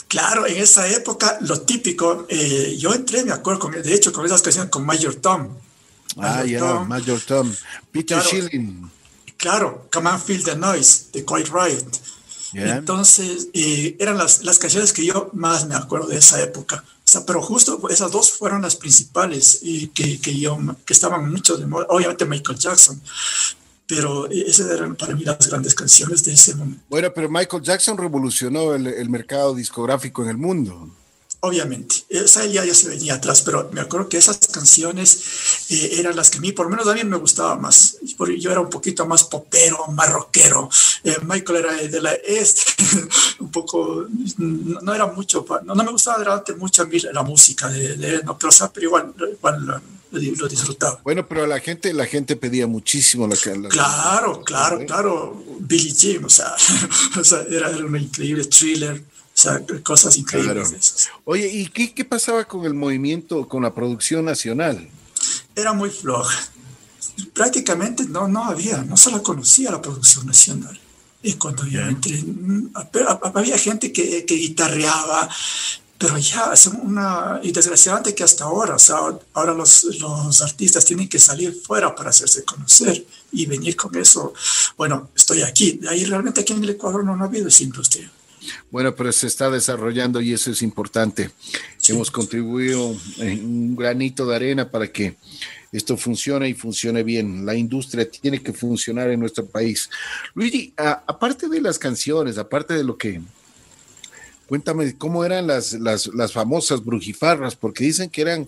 Claro, 0.07 0.47
en 0.47 0.57
esa 0.57 0.87
época, 0.87 1.37
lo 1.41 1.61
típico, 1.61 2.25
eh, 2.29 2.75
yo 2.79 2.93
entré, 2.93 3.23
me 3.25 3.33
acuerdo, 3.33 3.59
con, 3.59 3.71
de 3.73 3.93
hecho, 3.93 4.13
con 4.13 4.25
esas 4.25 4.41
canciones 4.41 4.71
con 4.71 4.85
Major 4.85 5.15
Tom. 5.15 5.49
Ah, 6.19 6.43
ya, 6.43 6.83
Major 6.83 7.19
Tom. 7.21 7.53
Peter 7.91 8.21
Schilling. 8.21 8.89
Claro, 9.37 9.87
Come 9.91 10.09
and 10.09 10.21
Feel 10.21 10.43
the 10.43 10.55
Noise, 10.55 11.11
de 11.13 11.23
Quiet 11.23 11.49
Riot. 11.49 11.85
Entonces, 12.53 13.49
eh, 13.53 13.95
eran 13.99 14.17
las, 14.17 14.43
las, 14.43 14.57
canciones 14.57 14.93
que 14.93 15.05
yo 15.05 15.29
más 15.33 15.67
me 15.67 15.75
acuerdo 15.75 16.07
de 16.07 16.17
esa 16.17 16.41
época. 16.41 16.83
O 17.07 17.09
sea, 17.09 17.25
pero 17.25 17.41
justo 17.41 17.87
esas 17.89 18.11
dos 18.11 18.31
fueron 18.31 18.61
las 18.61 18.75
principales 18.75 19.61
que, 19.93 20.19
que, 20.19 20.39
yo, 20.39 20.57
que 20.85 20.93
estaban 20.93 21.29
mucho 21.31 21.57
de 21.57 21.65
moda. 21.67 21.85
Obviamente 21.89 22.25
Michael 22.25 22.57
Jackson, 22.57 23.01
pero 23.85 24.27
esas 24.29 24.71
eran 24.71 24.95
para 24.95 25.15
mí 25.15 25.23
las 25.23 25.47
grandes 25.47 25.75
canciones 25.75 26.23
de 26.23 26.33
ese 26.33 26.55
momento. 26.55 26.83
Bueno, 26.89 27.13
pero 27.13 27.29
Michael 27.29 27.63
Jackson 27.63 27.97
revolucionó 27.97 28.73
el, 28.73 28.87
el 28.87 29.09
mercado 29.09 29.53
discográfico 29.53 30.23
en 30.23 30.29
el 30.29 30.37
mundo. 30.37 30.89
Obviamente. 31.41 31.95
Esa 32.09 32.45
ya, 32.45 32.65
ya 32.65 32.73
se 32.73 32.89
venía 32.89 33.15
atrás, 33.15 33.41
pero 33.41 33.69
me 33.71 33.81
acuerdo 33.81 34.09
que 34.09 34.17
esas 34.17 34.37
canciones 34.47 35.67
eh, 35.69 35.99
eran 35.99 36.15
las 36.15 36.29
que 36.29 36.39
a 36.39 36.41
mí, 36.41 36.51
por 36.51 36.65
lo 36.65 36.71
menos 36.71 36.87
a 36.87 36.93
mí 36.93 37.03
me 37.03 37.17
gustaba 37.17 37.55
más. 37.55 37.97
Yo 38.39 38.51
era 38.51 38.59
un 38.59 38.69
poquito 38.69 39.05
más 39.05 39.23
popero, 39.25 39.87
más 39.87 40.11
rockero. 40.11 40.69
Eh, 41.03 41.17
Michael 41.23 41.59
era 41.59 41.73
de 41.73 42.01
la 42.01 42.13
este, 42.13 42.71
un 43.39 43.51
poco, 43.51 44.07
no, 44.37 44.93
era 44.93 45.07
mucho, 45.07 45.45
no, 45.63 45.75
me 45.75 45.91
gustaba 45.91 46.23
realmente 46.23 46.55
mucho 46.55 46.83
a 46.83 46.85
mí 46.85 46.99
la 46.99 47.23
música 47.23 47.69
de, 47.69 47.93
él, 47.93 48.21
no, 48.25 48.37
pero, 48.37 48.51
pero 48.73 48.85
igual, 48.85 49.13
igual 49.31 49.81
lo, 50.11 50.47
disfrutaba. 50.47 50.99
Bueno, 51.03 51.27
pero 51.27 51.45
la 51.45 51.59
gente, 51.59 51.93
la 51.93 52.05
gente 52.05 52.35
pedía 52.35 52.65
muchísimo 52.65 53.27
la, 53.27 53.35
la 53.57 53.69
Claro, 53.69 54.41
claro, 54.43 54.85
claro. 54.85 55.43
Billie 55.59 55.93
Jean, 55.93 56.25
o 56.25 56.29
sea, 56.29 56.55
o 57.19 57.23
sea 57.23 57.43
era, 57.49 57.69
era 57.69 57.85
un 57.85 57.95
increíble 57.95 58.45
thriller 58.45 59.03
o 59.37 59.39
sea, 59.39 59.63
cosas 59.83 60.17
increíbles. 60.17 61.09
Oye, 61.23 61.47
¿y 61.47 61.67
qué, 61.67 61.93
qué, 61.93 62.03
pasaba 62.03 62.45
con 62.45 62.65
el 62.65 62.73
movimiento, 62.73 63.47
con 63.47 63.61
la 63.61 63.71
producción 63.71 64.25
nacional? 64.25 64.89
Era 65.55 65.73
muy 65.73 65.91
floja. 65.91 66.35
Prácticamente 67.33 68.05
no, 68.05 68.27
no 68.27 68.45
había, 68.45 68.81
no 68.81 68.97
se 68.97 69.11
la 69.11 69.21
conocía 69.21 69.69
la 69.69 69.79
producción 69.79 70.25
nacional. 70.25 70.79
Y 71.21 71.33
cuando 71.33 71.67
yo 71.67 71.81
entré, 71.81 72.23
había 73.35 73.59
gente 73.59 73.93
que, 73.93 74.25
que 74.25 74.33
guitarreaba, 74.33 75.29
pero 75.99 76.17
ya 76.17 76.53
es 76.53 76.65
una, 76.65 77.39
y 77.43 77.51
desgraciadamente 77.51 78.15
que 78.15 78.23
hasta 78.23 78.45
ahora, 78.45 78.73
o 78.73 78.79
sea, 78.79 78.97
ahora 79.33 79.53
los, 79.53 79.83
los, 79.99 80.41
artistas 80.41 80.83
tienen 80.83 81.07
que 81.07 81.19
salir 81.19 81.61
fuera 81.63 81.93
para 81.93 82.09
hacerse 82.09 82.43
conocer 82.43 83.05
y 83.31 83.45
venir 83.45 83.75
con 83.75 83.95
eso. 83.95 84.33
Bueno, 84.75 85.11
estoy 85.15 85.43
aquí, 85.43 85.79
ahí 85.87 86.05
realmente 86.05 86.41
aquí 86.41 86.53
en 86.53 86.63
el 86.63 86.71
Ecuador 86.71 87.03
no 87.03 87.13
ha 87.13 87.27
habido 87.27 87.49
esa 87.49 87.61
industria. 87.61 88.11
Bueno, 88.71 88.95
pero 88.95 89.11
se 89.11 89.27
está 89.27 89.49
desarrollando 89.49 90.21
y 90.21 90.33
eso 90.33 90.51
es 90.51 90.61
importante. 90.61 91.31
Hemos 91.87 92.11
contribuido 92.11 92.95
en 93.19 93.45
un 93.45 93.75
granito 93.75 94.25
de 94.25 94.35
arena 94.35 94.69
para 94.69 94.87
que 94.87 95.15
esto 95.71 95.97
funcione 95.97 96.49
y 96.49 96.53
funcione 96.53 97.03
bien. 97.03 97.45
La 97.45 97.55
industria 97.55 98.09
tiene 98.09 98.41
que 98.41 98.53
funcionar 98.53 99.09
en 99.09 99.19
nuestro 99.19 99.45
país. 99.45 99.89
Luigi, 100.33 100.73
aparte 100.77 101.47
de 101.47 101.61
las 101.61 101.79
canciones, 101.79 102.37
aparte 102.37 102.73
de 102.73 102.83
lo 102.83 102.97
que... 102.97 103.21
Cuéntame, 104.47 104.97
¿cómo 104.97 105.25
eran 105.25 105.45
las, 105.45 105.73
las, 105.73 106.07
las 106.07 106.31
famosas 106.31 106.83
brujifarras? 106.83 107.55
Porque 107.55 107.83
dicen 107.83 108.09
que 108.09 108.21
eran 108.21 108.47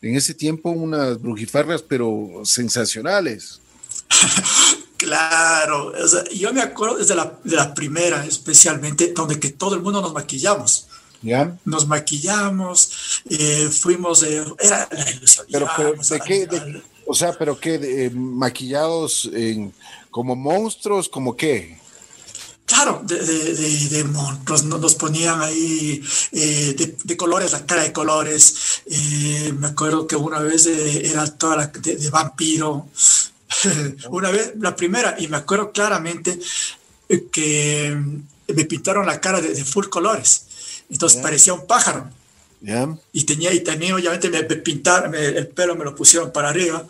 en 0.00 0.14
ese 0.14 0.34
tiempo 0.34 0.70
unas 0.70 1.20
brujifarras, 1.20 1.82
pero 1.82 2.42
sensacionales. 2.44 3.60
Claro, 5.12 5.92
yo 6.34 6.54
me 6.54 6.62
acuerdo 6.62 6.96
desde 6.96 7.14
la, 7.14 7.38
de 7.44 7.56
la 7.56 7.74
primera, 7.74 8.24
especialmente, 8.24 9.12
donde 9.14 9.38
que 9.38 9.50
todo 9.50 9.74
el 9.74 9.82
mundo 9.82 10.00
nos 10.00 10.14
maquillamos. 10.14 10.86
¿Ya? 11.20 11.54
Nos 11.66 11.86
maquillamos, 11.86 13.22
eh, 13.28 13.68
fuimos, 13.70 14.22
de 14.22 14.42
era 14.58 14.88
la 14.90 15.10
ilusión. 15.10 15.46
Pero, 15.52 15.68
¿de 16.08 16.20
qué? 16.20 16.48
o 17.06 17.14
sea, 17.14 17.32
¿pero 17.34 17.60
qué? 17.60 17.78
De, 17.78 18.10
maquillados 18.10 19.30
como 20.10 20.34
monstruos, 20.34 21.10
como 21.10 21.36
qué? 21.36 21.78
Claro, 22.64 23.02
de, 23.04 23.18
de, 23.18 24.04
monstruos, 24.04 24.64
nos 24.64 24.94
ponían 24.94 25.42
ahí 25.42 26.02
eh, 26.32 26.96
de, 27.04 27.16
colores, 27.18 27.52
la 27.52 27.66
cara 27.66 27.82
de 27.82 27.92
colores. 27.92 28.82
Eh, 28.86 29.52
me 29.58 29.66
acuerdo 29.66 30.06
que 30.06 30.16
una 30.16 30.38
vez 30.38 30.64
era 30.66 31.26
toda 31.26 31.56
la 31.56 31.66
de, 31.66 32.08
vampiro, 32.08 32.88
una 34.10 34.30
vez, 34.30 34.52
la 34.58 34.74
primera, 34.76 35.16
y 35.18 35.28
me 35.28 35.36
acuerdo 35.36 35.72
claramente 35.72 36.38
que 37.30 37.96
me 38.48 38.64
pintaron 38.64 39.06
la 39.06 39.20
cara 39.20 39.40
de, 39.40 39.64
full 39.64 39.86
colores. 39.86 40.46
Entonces 40.90 41.20
parecía 41.20 41.54
un 41.54 41.66
pájaro. 41.66 42.10
Y 43.12 43.24
tenía, 43.24 43.52
y 43.52 43.60
también 43.60 43.94
obviamente 43.94 44.30
me 44.30 44.42
pintaron, 44.44 45.14
el 45.14 45.48
pelo 45.48 45.74
me 45.74 45.84
lo 45.84 45.94
pusieron 45.94 46.32
para 46.32 46.50
arriba. 46.50 46.86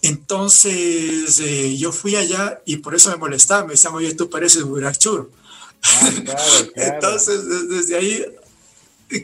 Entonces 0.00 1.40
eh, 1.40 1.76
yo 1.76 1.92
fui 1.92 2.16
allá 2.16 2.60
y 2.64 2.78
por 2.78 2.94
eso 2.94 3.10
me 3.10 3.16
molestaba. 3.16 3.64
Me 3.64 3.72
decían, 3.72 3.94
oye, 3.94 4.14
tú 4.14 4.30
pareces 4.30 4.62
un 4.62 4.84
ah, 4.84 4.92
Entonces, 6.76 7.68
desde 7.68 7.96
ahí 7.96 8.24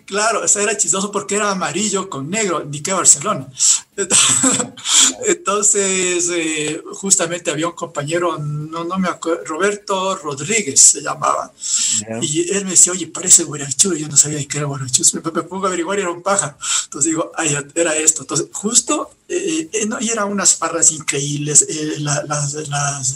Claro, 0.05 0.45
eso 0.45 0.61
era 0.61 0.77
chistoso 0.77 1.11
porque 1.11 1.37
era 1.37 1.51
amarillo 1.51 2.11
con 2.11 2.29
negro, 2.29 2.65
ni 2.65 2.83
que 2.83 2.93
Barcelona. 2.93 3.49
Entonces, 5.27 6.31
eh, 6.33 6.81
justamente 6.93 7.51
había 7.51 7.67
un 7.67 7.75
compañero, 7.75 8.39
no, 8.39 8.85
no 8.85 8.99
me 8.99 9.09
acuerdo, 9.09 9.45
Roberto 9.45 10.17
Rodríguez 10.17 10.81
se 10.81 11.01
llamaba. 11.01 11.53
Y 12.23 12.51
él 12.53 12.65
me 12.65 12.73
decía, 12.73 12.93
oye, 12.93 13.09
parece 13.09 13.45
Guarachú. 13.45 13.95
Yo 13.95 14.09
no 14.09 14.17
sabía 14.17 14.47
que 14.47 14.59
era 14.59 14.67
Guarachú. 14.67 15.03
Me, 15.15 15.43
pongo 15.43 15.67
a 15.67 15.69
averiguar 15.69 15.99
y 15.99 16.03
era 16.03 16.11
un 16.11 16.23
pájaro. 16.23 16.57
Entonces 16.85 17.11
digo, 17.11 17.33
ay, 17.37 17.57
era 17.75 17.97
esto. 17.97 18.23
Entonces, 18.23 18.47
justo, 18.53 19.11
eh, 19.29 19.69
eh, 19.73 19.87
no, 19.87 20.01
y 20.01 20.11
eran 20.11 20.31
unas 20.31 20.55
farras 20.55 20.93
increíbles. 20.93 21.67
las, 21.99 22.25
las, 22.69 23.15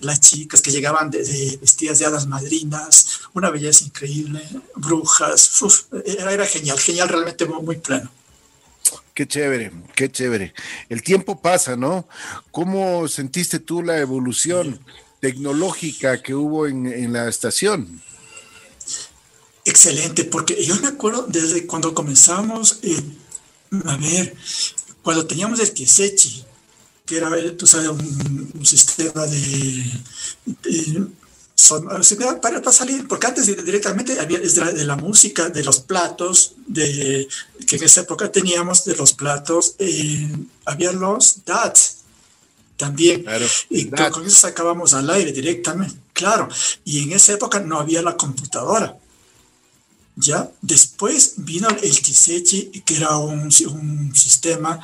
las, 0.00 0.20
chicas 0.20 0.60
que 0.60 0.70
llegaban 0.70 1.10
de, 1.10 1.58
vestidas 1.60 1.98
de 1.98 2.06
hadas 2.06 2.26
madrinas, 2.26 3.20
una 3.34 3.50
belleza 3.50 3.84
increíble, 3.84 4.42
brujas. 4.76 5.50
era, 6.04 6.32
era 6.32 6.46
genial, 6.46 6.78
genial, 6.78 7.08
realmente 7.08 7.44
muy, 7.46 7.62
muy 7.62 7.76
pleno. 7.76 8.10
Qué 9.16 9.26
chévere, 9.26 9.72
qué 9.94 10.12
chévere. 10.12 10.52
El 10.90 11.02
tiempo 11.02 11.40
pasa, 11.40 11.74
¿no? 11.74 12.06
¿Cómo 12.50 13.08
sentiste 13.08 13.58
tú 13.58 13.82
la 13.82 13.96
evolución 13.98 14.78
tecnológica 15.20 16.20
que 16.22 16.34
hubo 16.34 16.66
en, 16.66 17.14
la 17.14 17.26
estación? 17.26 18.02
Excelente, 19.64 20.24
porque 20.24 20.62
yo 20.62 20.76
me 20.82 20.88
acuerdo 20.88 21.24
desde 21.26 21.66
cuando 21.66 21.94
comenzamos, 21.94 22.78
eh, 22.82 23.02
a 23.86 23.96
ver, 23.96 24.36
cuando 25.00 25.26
teníamos 25.26 25.60
el 25.60 25.72
Kiesechi, 25.72 26.44
que 27.06 27.16
era, 27.16 27.30
tú 27.56 27.66
sabes, 27.66 27.88
un, 27.88 28.66
sistema 28.66 29.24
de 29.24 29.82
son, 31.56 31.88
para, 32.42 32.60
para, 32.60 32.72
salir, 32.72 33.08
porque 33.08 33.26
antes 33.26 33.46
directamente 33.46 34.20
había 34.20 34.38
de 34.38 34.84
la, 34.84 34.96
música, 34.96 35.48
de 35.48 35.64
los 35.64 35.80
platos, 35.80 36.52
de, 36.66 37.26
que 37.66 37.76
en 37.76 37.84
esa 37.84 38.02
época 38.02 38.30
teníamos 38.30 38.84
de 38.84 38.94
los 38.94 39.14
platos, 39.14 39.74
eh, 39.78 40.28
había 40.66 40.92
los 40.92 41.44
DATs 41.46 41.96
también, 42.76 43.24
y 43.70 43.88
con 43.88 44.26
eso 44.26 44.36
sacábamos 44.36 44.92
al 44.92 45.08
aire 45.08 45.32
directamente, 45.32 45.96
claro, 46.12 46.46
y 46.84 47.02
en 47.02 47.12
esa 47.12 47.32
época 47.32 47.58
no 47.58 47.80
había 47.80 48.02
la 48.02 48.16
computadora. 48.16 48.98
¿ya? 50.14 50.50
Después 50.60 51.34
vino 51.38 51.68
el 51.68 52.00
Kisechi, 52.00 52.82
que 52.84 52.96
era 52.96 53.16
un, 53.16 53.50
un 53.70 54.14
sistema 54.14 54.78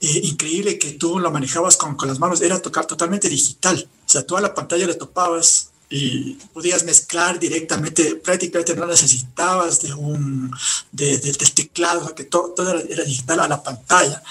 eh, 0.00 0.20
increíble 0.24 0.78
que 0.78 0.92
tú 0.92 1.18
lo 1.20 1.30
manejabas 1.30 1.76
con, 1.76 1.96
con, 1.96 2.08
las 2.08 2.18
manos, 2.18 2.40
era 2.40 2.60
tocar 2.60 2.86
totalmente 2.86 3.28
digital. 3.28 3.88
O 4.06 4.08
sea, 4.08 4.26
toda 4.26 4.40
la 4.40 4.54
pantalla 4.54 4.86
le 4.86 4.94
topabas 4.94 5.70
y 5.90 6.34
podías 6.52 6.84
mezclar 6.84 7.38
directamente, 7.38 8.16
prácticamente 8.16 8.74
no 8.74 8.86
necesitabas 8.86 9.80
de 9.80 9.94
un 9.94 10.50
de, 10.92 11.16
del 11.18 11.36
teclado, 11.54 12.14
que 12.14 12.24
todo, 12.24 12.50
todo 12.50 12.78
era, 12.78 13.04
digital 13.04 13.40
a 13.40 13.48
la 13.48 13.62
pantalla. 13.62 14.22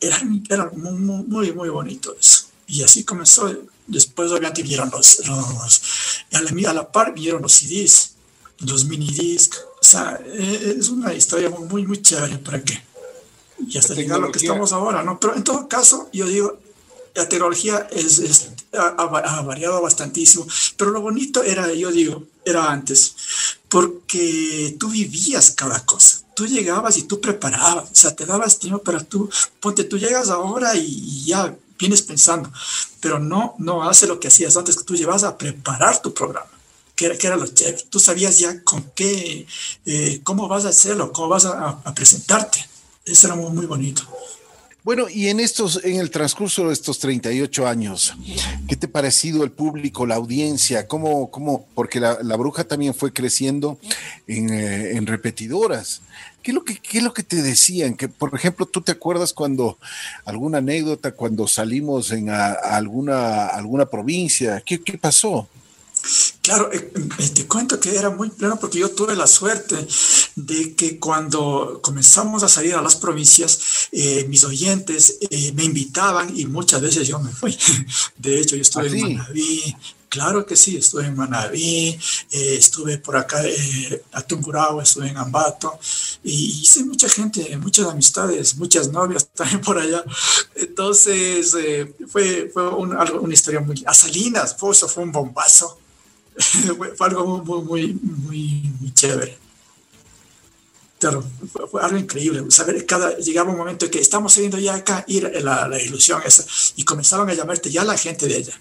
Era, 0.00 0.20
era 0.48 0.70
muy, 0.70 0.92
muy, 0.92 1.52
muy 1.52 1.68
bonito 1.68 2.14
eso. 2.18 2.44
Y 2.66 2.82
así 2.82 3.04
comenzó. 3.04 3.52
Después 3.86 4.30
obviamente 4.30 4.62
vinieron 4.62 4.88
los, 4.90 5.26
los 5.26 6.22
a, 6.32 6.40
la, 6.42 6.70
a 6.70 6.74
la 6.74 6.92
par 6.92 7.12
vinieron 7.12 7.42
los 7.42 7.52
CDs, 7.52 8.12
los 8.60 8.84
mini 8.84 9.08
discs. 9.08 9.58
O 9.80 9.84
sea, 9.84 10.20
e, 10.24 10.76
es 10.78 10.88
una 10.90 11.12
historia 11.12 11.50
muy, 11.50 11.84
muy 11.84 12.00
chévere 12.00 12.38
para 12.38 12.62
qué. 12.62 12.80
Y 13.66 13.76
hasta 13.76 13.94
llegar 13.94 14.18
a 14.18 14.20
lo 14.20 14.32
que 14.32 14.38
estamos 14.38 14.72
ahora, 14.72 15.02
¿no? 15.02 15.18
Pero 15.18 15.34
en 15.34 15.42
todo 15.42 15.68
caso, 15.68 16.08
yo 16.12 16.26
digo, 16.26 16.58
la 17.14 17.28
tecnología 17.28 17.88
es, 17.90 18.50
ha, 18.72 19.42
variado 19.42 19.82
bastantísimo, 19.82 20.46
pero 20.76 20.90
lo 20.90 21.00
bonito 21.00 21.42
era, 21.42 21.72
yo 21.72 21.90
digo, 21.90 22.24
era 22.44 22.70
antes, 22.70 23.14
porque 23.68 24.76
tú 24.78 24.90
vivías 24.90 25.50
cada 25.52 25.84
cosa. 25.84 26.18
Tú 26.34 26.46
llegabas 26.46 26.96
y 26.96 27.02
tú 27.02 27.20
preparabas, 27.20 27.90
o 27.90 27.94
sea, 27.94 28.14
te 28.14 28.24
dabas 28.24 28.58
tiempo 28.58 28.82
para 28.82 29.00
tú, 29.00 29.28
ponte, 29.60 29.84
tú 29.84 29.98
llegas 29.98 30.30
ahora 30.30 30.74
y 30.74 31.24
ya 31.24 31.54
vienes 31.78 32.02
pensando, 32.02 32.50
pero 33.00 33.18
no, 33.18 33.54
no 33.58 33.88
hace 33.88 34.06
lo 34.06 34.20
que 34.20 34.28
hacías 34.28 34.56
antes, 34.56 34.76
que 34.76 34.84
tú 34.84 34.94
llevas 34.94 35.24
a 35.24 35.36
preparar 35.36 36.00
tu 36.00 36.14
programa. 36.14 36.48
Que 36.94 37.06
era, 37.06 37.16
que 37.16 37.26
era 37.28 37.36
lo 37.36 37.46
chévere. 37.46 37.82
Tú 37.88 37.98
sabías 37.98 38.38
ya 38.38 38.62
con 38.62 38.82
qué, 38.94 39.46
eh, 39.86 40.20
cómo 40.22 40.48
vas 40.48 40.66
a 40.66 40.68
hacerlo, 40.68 41.12
cómo 41.12 41.28
vas 41.28 41.46
a, 41.46 41.80
a 41.82 41.94
presentarte. 41.94 42.68
Eso 43.06 43.26
era 43.26 43.36
muy, 43.36 43.50
muy 43.52 43.64
bonito. 43.64 44.02
Bueno, 44.82 45.10
y 45.10 45.28
en 45.28 45.40
estos, 45.40 45.84
en 45.84 46.00
el 46.00 46.10
transcurso 46.10 46.68
de 46.68 46.72
estos 46.72 46.98
38 47.00 47.68
años, 47.68 48.16
¿qué 48.66 48.76
te 48.76 48.86
ha 48.86 48.90
parecido 48.90 49.44
el 49.44 49.50
público, 49.50 50.06
la 50.06 50.14
audiencia? 50.14 50.88
¿Cómo, 50.88 51.30
cómo? 51.30 51.66
Porque 51.74 52.00
la, 52.00 52.36
bruja 52.36 52.64
también 52.64 52.94
fue 52.94 53.12
creciendo 53.12 53.78
eh, 54.26 54.92
en, 54.94 55.06
repetidoras. 55.06 56.00
¿Qué 56.42 56.52
es, 56.52 56.54
lo 56.54 56.64
que, 56.64 56.76
¿Qué 56.76 56.98
es 56.98 57.04
lo 57.04 57.12
que 57.12 57.22
te 57.22 57.42
decían? 57.42 57.94
Que, 57.94 58.08
por 58.08 58.34
ejemplo, 58.34 58.64
¿tú 58.64 58.80
te 58.80 58.92
acuerdas 58.92 59.34
cuando 59.34 59.76
alguna 60.24 60.58
anécdota, 60.58 61.12
cuando 61.12 61.46
salimos 61.46 62.10
en 62.12 62.30
alguna, 62.30 63.48
alguna 63.48 63.84
provincia? 63.84 64.62
¿Qué, 64.64 64.82
qué 64.82 64.96
pasó? 64.96 65.46
Claro, 66.50 66.68
eh, 66.72 66.92
eh, 67.20 67.28
te 67.28 67.46
cuento 67.46 67.78
que 67.78 67.94
era 67.94 68.10
muy 68.10 68.28
pleno 68.28 68.58
porque 68.58 68.80
yo 68.80 68.90
tuve 68.90 69.14
la 69.14 69.28
suerte 69.28 69.76
de 70.34 70.74
que 70.74 70.98
cuando 70.98 71.78
comenzamos 71.80 72.42
a 72.42 72.48
salir 72.48 72.74
a 72.74 72.82
las 72.82 72.96
provincias, 72.96 73.88
eh, 73.92 74.26
mis 74.28 74.42
oyentes 74.42 75.18
me 75.54 75.62
invitaban 75.62 76.36
y 76.36 76.46
muchas 76.46 76.80
veces 76.80 77.06
yo 77.06 77.20
me 77.20 77.30
fui. 77.30 77.56
De 78.18 78.40
hecho, 78.40 78.56
yo 78.56 78.62
estuve 78.62 78.88
¿Ah, 78.88 78.96
en 78.96 79.16
Manaví, 79.18 79.76
Claro 80.08 80.44
que 80.44 80.56
sí, 80.56 80.76
estuve 80.76 81.06
en 81.06 81.14
Manaví, 81.14 81.96
estuve 82.32 82.98
por 82.98 83.16
acá, 83.16 83.44
eh, 83.46 84.02
a 84.10 84.22
Tungurahua, 84.22 84.82
estuve 84.82 85.06
en 85.08 85.16
Ambato 85.16 85.78
y 86.24 86.62
hice 86.62 86.82
mucha 86.82 87.08
gente, 87.08 87.56
muchas 87.58 87.86
amistades, 87.86 88.56
muchas 88.56 88.88
novias 88.88 89.28
también 89.34 89.60
por 89.60 89.78
allá. 89.78 90.02
Entonces 90.56 91.54
fue, 92.08 92.50
fue 92.52 92.68
una 92.70 93.32
historia 93.32 93.60
muy... 93.60 93.84
A 93.86 93.94
Salinas, 93.94 94.56
fue, 94.58 94.72
eso 94.72 94.88
fue 94.88 95.04
un 95.04 95.12
bombazo 95.12 95.78
fue 96.96 97.06
algo 97.06 97.42
muy, 97.44 97.94
muy, 97.94 98.72
muy, 98.80 98.94
chévere. 98.94 99.38
Claro, 100.98 101.24
fue, 101.70 101.82
algo 101.82 101.96
increíble. 101.96 102.44
Saber 102.50 102.84
cada, 102.84 103.16
llegaba 103.18 103.50
un 103.50 103.56
momento 103.56 103.86
en 103.86 103.90
que 103.90 104.00
estamos 104.00 104.34
saliendo 104.34 104.58
ya 104.58 104.74
acá, 104.74 105.04
ir 105.08 105.30
la, 105.42 105.66
la 105.66 105.82
ilusión 105.82 106.20
esa, 106.24 106.44
y 106.76 106.84
comenzaban 106.84 107.28
a 107.30 107.34
llamarte 107.34 107.70
ya 107.70 107.84
la 107.84 107.96
gente 107.96 108.26
de 108.26 108.36
ella. 108.36 108.60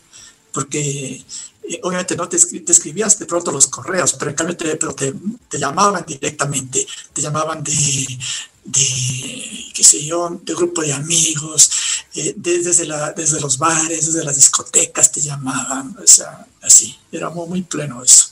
Porque 0.53 1.24
eh, 1.69 1.79
obviamente 1.83 2.15
no 2.15 2.27
te, 2.27 2.38
te, 2.38 2.71
escribías 2.71 3.19
de 3.19 3.25
pronto 3.25 3.51
los 3.51 3.67
correos, 3.67 4.13
pero 4.13 4.31
en 4.31 4.38
cambio 4.38 4.57
te, 4.57 4.75
pero 4.75 4.95
te, 4.95 5.13
te 5.50 5.59
llamaban 5.59 6.03
directamente, 6.07 6.88
te 7.13 7.21
llamaban 7.21 7.63
de, 7.63 7.71
de, 8.65 9.65
qué 9.74 9.83
sé 9.83 10.03
yo, 10.03 10.39
de 10.43 10.55
grupo 10.55 10.81
de 10.81 10.93
amigos, 10.93 11.71
eh, 12.20 12.34
desde, 12.36 12.86
la, 12.86 13.14
desde 13.14 13.40
los 13.40 13.58
bares, 13.58 14.06
desde 14.08 14.24
las 14.24 14.36
discotecas 14.36 15.12
te 15.12 15.22
llamaban, 15.22 15.96
o 16.02 16.08
sea, 16.08 16.46
así, 16.62 16.98
era 17.12 17.30
muy, 17.30 17.62
pleno 17.62 18.04
eso. 18.04 18.28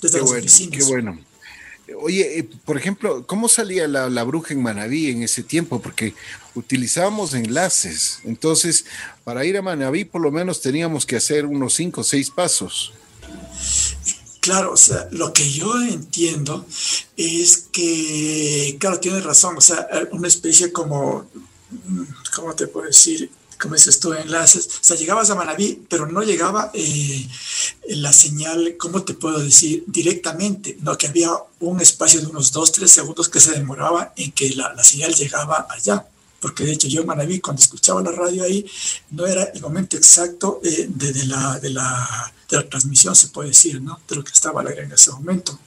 Desde 0.00 0.18
qué 0.18 0.24
bueno, 0.24 0.46
Qué 0.70 0.84
bueno. 0.84 1.20
Oye, 2.00 2.38
eh, 2.38 2.48
por 2.64 2.78
ejemplo, 2.78 3.26
¿cómo 3.26 3.48
salía 3.48 3.86
la, 3.86 4.08
la, 4.08 4.24
bruja 4.24 4.54
en 4.54 4.62
Manaví 4.62 5.10
en 5.10 5.22
ese 5.22 5.42
tiempo? 5.42 5.80
Porque 5.80 6.14
utilizábamos 6.54 7.34
enlaces. 7.34 8.20
Entonces, 8.24 8.86
para 9.22 9.44
ir 9.44 9.56
a 9.58 9.62
Manaví, 9.62 10.04
por 10.04 10.22
lo 10.22 10.30
menos 10.30 10.62
teníamos 10.62 11.04
que 11.04 11.16
hacer 11.16 11.44
unos 11.44 11.74
cinco 11.74 12.00
o 12.00 12.04
seis 12.04 12.30
pasos. 12.30 12.92
Claro, 14.44 14.72
o 14.72 14.76
sea, 14.76 15.08
lo 15.10 15.32
que 15.32 15.50
yo 15.50 15.72
entiendo 15.82 16.66
es 17.16 17.66
que, 17.72 18.76
claro, 18.78 19.00
tienes 19.00 19.24
razón, 19.24 19.56
o 19.56 19.60
sea, 19.62 19.88
una 20.12 20.28
especie 20.28 20.70
como, 20.70 21.26
¿cómo 22.34 22.54
te 22.54 22.66
puedo 22.66 22.86
decir? 22.86 23.30
Como 23.60 23.74
dices 23.74 24.00
tú, 24.00 24.12
enlaces. 24.12 24.66
O 24.66 24.70
sea, 24.80 24.96
llegabas 24.96 25.30
a 25.30 25.36
Manaví, 25.36 25.86
pero 25.88 26.06
no 26.06 26.22
llegaba 26.22 26.70
eh, 26.74 27.26
la 27.88 28.12
señal, 28.12 28.76
¿cómo 28.78 29.04
te 29.04 29.14
puedo 29.14 29.38
decir? 29.38 29.84
Directamente, 29.86 30.76
no, 30.80 30.98
que 30.98 31.06
había 31.06 31.30
un 31.60 31.80
espacio 31.80 32.20
de 32.20 32.26
unos 32.26 32.52
dos, 32.52 32.72
tres 32.72 32.90
segundos 32.90 33.28
que 33.28 33.40
se 33.40 33.52
demoraba 33.52 34.12
en 34.16 34.32
que 34.32 34.50
la, 34.50 34.74
la 34.74 34.82
señal 34.82 35.14
llegaba 35.14 35.66
allá 35.70 36.06
porque 36.44 36.62
de 36.62 36.72
hecho 36.72 36.88
yo 36.88 37.00
en 37.00 37.06
Manaví 37.06 37.40
cuando 37.40 37.62
escuchaba 37.62 38.02
la 38.02 38.12
radio 38.12 38.44
ahí 38.44 38.70
no 39.12 39.24
era 39.24 39.44
el 39.44 39.62
momento 39.62 39.96
exacto 39.96 40.60
eh, 40.62 40.86
de, 40.90 41.24
la, 41.24 41.58
de, 41.58 41.70
la, 41.70 42.34
de, 42.50 42.56
la, 42.58 42.68
transmisión, 42.68 43.16
se 43.16 43.28
puede 43.28 43.48
decir, 43.48 43.80
¿no? 43.80 43.98
de 44.06 44.16
lo 44.16 44.22
que 44.22 44.32
estaba 44.32 44.60
al 44.60 44.66
aire 44.66 44.82
en 44.82 44.92
ese 44.92 45.10
momento, 45.10 45.58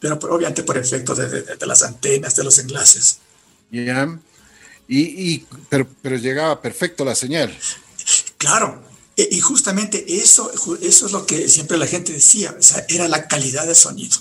pero 0.00 0.18
obviamente 0.28 0.64
por 0.64 0.76
efecto 0.76 1.14
de, 1.14 1.64
las 1.64 1.84
antenas, 1.84 2.34
de 2.34 2.42
los 2.42 2.58
enlaces. 2.58 3.18
Ya, 3.70 4.18
y, 4.88 5.00
y, 5.00 5.46
pero, 5.68 5.86
pero 6.02 6.16
llegaba 6.16 6.60
perfecto 6.60 7.04
la 7.04 7.14
señal. 7.14 7.56
Claro, 8.38 8.82
e, 9.16 9.28
y 9.30 9.40
justamente 9.40 10.04
eso, 10.08 10.50
eso 10.80 11.06
es 11.06 11.12
lo 11.12 11.26
que 11.26 11.48
siempre 11.48 11.76
la 11.76 11.86
gente 11.86 12.12
decía, 12.12 12.56
o 12.58 12.62
sea, 12.62 12.84
era 12.88 13.06
la 13.06 13.28
calidad 13.28 13.66
de 13.66 13.74
sonido. 13.74 14.16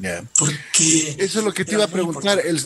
Yeah. 0.00 0.24
Porque 0.38 1.16
eso 1.18 1.40
es 1.40 1.44
lo 1.44 1.52
que 1.52 1.64
te 1.64 1.74
iba 1.74 1.84
a 1.84 1.88
preguntar. 1.88 2.40
El, 2.44 2.60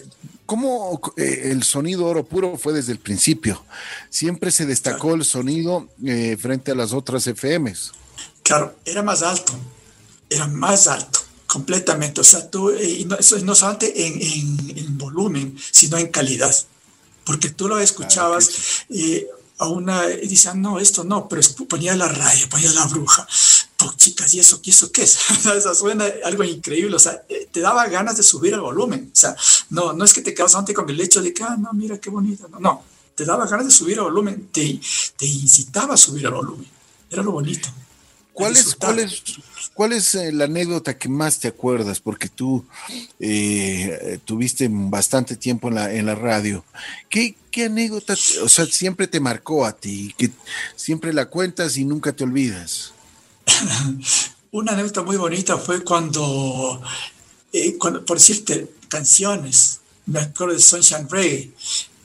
¿Cómo 0.46 1.00
eh, 1.16 1.48
el 1.50 1.62
sonido 1.62 2.04
oro 2.04 2.24
puro 2.24 2.58
fue 2.58 2.74
desde 2.74 2.92
el 2.92 2.98
principio? 2.98 3.64
Siempre 4.10 4.50
se 4.50 4.66
destacó 4.66 5.14
el 5.14 5.24
sonido 5.24 5.88
eh, 6.04 6.36
frente 6.38 6.72
a 6.72 6.74
las 6.74 6.92
otras 6.92 7.26
FMs. 7.26 7.92
Claro, 8.42 8.76
era 8.84 9.02
más 9.02 9.22
alto, 9.22 9.54
era 10.28 10.46
más 10.48 10.88
alto, 10.88 11.20
completamente. 11.46 12.20
O 12.20 12.24
sea, 12.24 12.50
tú, 12.50 12.70
eh, 12.70 13.02
no, 13.06 13.16
no 13.44 13.54
solamente 13.54 14.06
en, 14.06 14.20
en, 14.76 14.98
volumen, 14.98 15.56
sino 15.70 15.96
en 15.96 16.08
calidad. 16.08 16.54
Porque 17.24 17.50
tú 17.50 17.68
lo 17.68 17.78
escuchabas 17.78 18.84
a 19.58 19.68
una, 19.68 20.10
y 20.10 20.28
decían, 20.28 20.60
no, 20.60 20.80
esto 20.80 21.04
no, 21.04 21.28
pero 21.28 21.42
ponía 21.68 21.94
la 21.94 22.08
raya, 22.08 22.48
ponía 22.48 22.72
la 22.72 22.86
bruja 22.86 23.26
chicas, 24.02 24.34
¿y 24.34 24.40
eso, 24.40 24.60
¿y 24.62 24.70
eso 24.70 24.90
qué 24.92 25.02
es? 25.02 25.18
o 25.46 25.60
sea, 25.60 25.74
suena 25.74 26.06
algo 26.24 26.44
increíble, 26.44 26.96
o 26.96 26.98
sea, 26.98 27.22
eh, 27.28 27.48
te 27.50 27.60
daba 27.60 27.86
ganas 27.86 28.16
de 28.16 28.22
subir 28.22 28.54
el 28.54 28.60
volumen, 28.60 29.10
o 29.12 29.16
sea, 29.16 29.36
no, 29.70 29.92
no 29.92 30.04
es 30.04 30.12
que 30.12 30.22
te 30.22 30.34
quedas 30.34 30.54
antes 30.54 30.74
con 30.74 30.88
el 30.88 31.00
hecho 31.00 31.22
de 31.22 31.32
que, 31.32 31.42
ah, 31.42 31.56
no, 31.58 31.72
mira 31.72 31.98
qué 31.98 32.10
bonito, 32.10 32.48
no, 32.48 32.60
no, 32.60 32.82
te 33.14 33.24
daba 33.24 33.46
ganas 33.46 33.66
de 33.66 33.72
subir 33.72 33.98
el 33.98 34.04
volumen, 34.04 34.48
te, 34.52 34.80
te 35.16 35.26
incitaba 35.26 35.94
a 35.94 35.96
subir 35.96 36.26
el 36.26 36.32
volumen, 36.32 36.68
era 37.10 37.22
lo 37.22 37.32
bonito. 37.32 37.68
¿Cuál 38.32 38.56
es, 38.56 38.74
cuál 38.74 38.98
es, 38.98 39.22
cuál 39.74 39.92
es 39.92 40.14
eh, 40.14 40.32
la 40.32 40.44
anécdota 40.44 40.96
que 40.96 41.08
más 41.08 41.38
te 41.38 41.48
acuerdas? 41.48 42.00
Porque 42.00 42.28
tú 42.28 42.64
eh, 43.20 44.18
tuviste 44.24 44.68
bastante 44.70 45.36
tiempo 45.36 45.68
en 45.68 45.74
la, 45.74 45.92
en 45.92 46.06
la 46.06 46.14
radio. 46.14 46.64
¿Qué, 47.10 47.36
¿Qué 47.50 47.66
anécdota, 47.66 48.14
o 48.14 48.48
sea, 48.48 48.66
siempre 48.66 49.06
te 49.06 49.20
marcó 49.20 49.66
a 49.66 49.72
ti? 49.72 50.14
Que 50.16 50.30
siempre 50.76 51.12
la 51.12 51.26
cuentas 51.26 51.76
y 51.76 51.84
nunca 51.84 52.12
te 52.12 52.24
olvidas. 52.24 52.92
Una 54.50 54.72
anécdota 54.72 55.02
muy 55.02 55.16
bonita 55.16 55.58
fue 55.58 55.82
cuando, 55.82 56.82
eh, 57.52 57.76
cuando, 57.78 58.04
por 58.04 58.18
decirte, 58.18 58.70
canciones, 58.88 59.80
me 60.06 60.20
acuerdo 60.20 60.54
de 60.54 60.60
Sunshine 60.60 61.08
Ray, 61.08 61.54